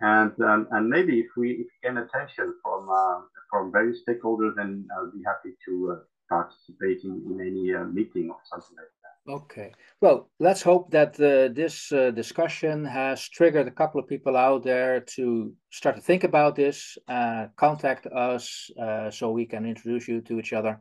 And 0.00 0.32
um, 0.40 0.66
and 0.72 0.88
maybe 0.88 1.20
if 1.20 1.26
we, 1.36 1.52
if 1.52 1.66
we 1.66 1.88
get 1.88 1.96
attention 1.96 2.54
from 2.62 2.88
uh, 2.88 3.20
from 3.50 3.70
various 3.70 3.98
stakeholders, 4.08 4.56
then 4.56 4.88
I'll 4.96 5.12
be 5.12 5.22
happy 5.24 5.54
to 5.66 5.92
uh, 5.92 5.96
participate 6.28 7.04
in, 7.04 7.22
in 7.30 7.40
any 7.40 7.74
uh, 7.74 7.84
meeting 7.84 8.30
or 8.30 8.38
something 8.50 8.76
like 8.76 8.86
that. 9.01 9.01
Okay. 9.28 9.72
Well, 10.00 10.30
let's 10.40 10.62
hope 10.62 10.90
that 10.90 11.14
uh, 11.20 11.54
this 11.54 11.92
uh, 11.92 12.10
discussion 12.10 12.84
has 12.84 13.28
triggered 13.28 13.68
a 13.68 13.70
couple 13.70 14.00
of 14.00 14.08
people 14.08 14.36
out 14.36 14.64
there 14.64 15.00
to 15.14 15.52
start 15.70 15.94
to 15.94 16.02
think 16.02 16.24
about 16.24 16.56
this, 16.56 16.98
uh, 17.06 17.46
contact 17.56 18.06
us 18.06 18.68
uh, 18.80 19.12
so 19.12 19.30
we 19.30 19.46
can 19.46 19.64
introduce 19.64 20.08
you 20.08 20.22
to 20.22 20.40
each 20.40 20.52
other. 20.52 20.80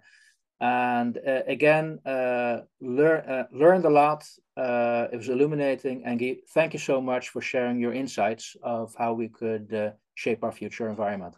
And 0.59 1.19
uh, 1.19 1.41
again, 1.47 1.99
uh, 2.03 2.61
learn, 2.81 3.45
learned 3.51 3.85
a 3.85 3.89
lot. 3.89 4.25
it 4.57 5.17
was 5.17 5.29
illuminating. 5.29 6.03
And 6.05 6.19
thank 6.49 6.73
you 6.73 6.79
so 6.79 6.99
much 6.99 7.29
for 7.29 7.41
sharing 7.41 7.79
your 7.79 7.93
insights 7.93 8.55
of 8.63 8.95
how 8.97 9.13
we 9.13 9.29
could 9.29 9.93
shape 10.15 10.43
our 10.43 10.51
future 10.51 10.89
environment. 10.89 11.35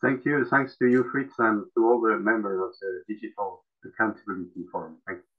Thank 0.00 0.24
you. 0.24 0.44
Thanks 0.46 0.76
to 0.78 0.86
you, 0.86 1.04
Frits, 1.04 1.36
and 1.38 1.64
to 1.76 1.86
all 1.86 2.00
the 2.00 2.18
members 2.18 2.60
of 2.62 2.70
the 2.80 3.14
Digital 3.14 3.64
Accountability 3.84 4.64
Forum. 4.72 4.96
Thank 5.06 5.18
you. 5.18 5.33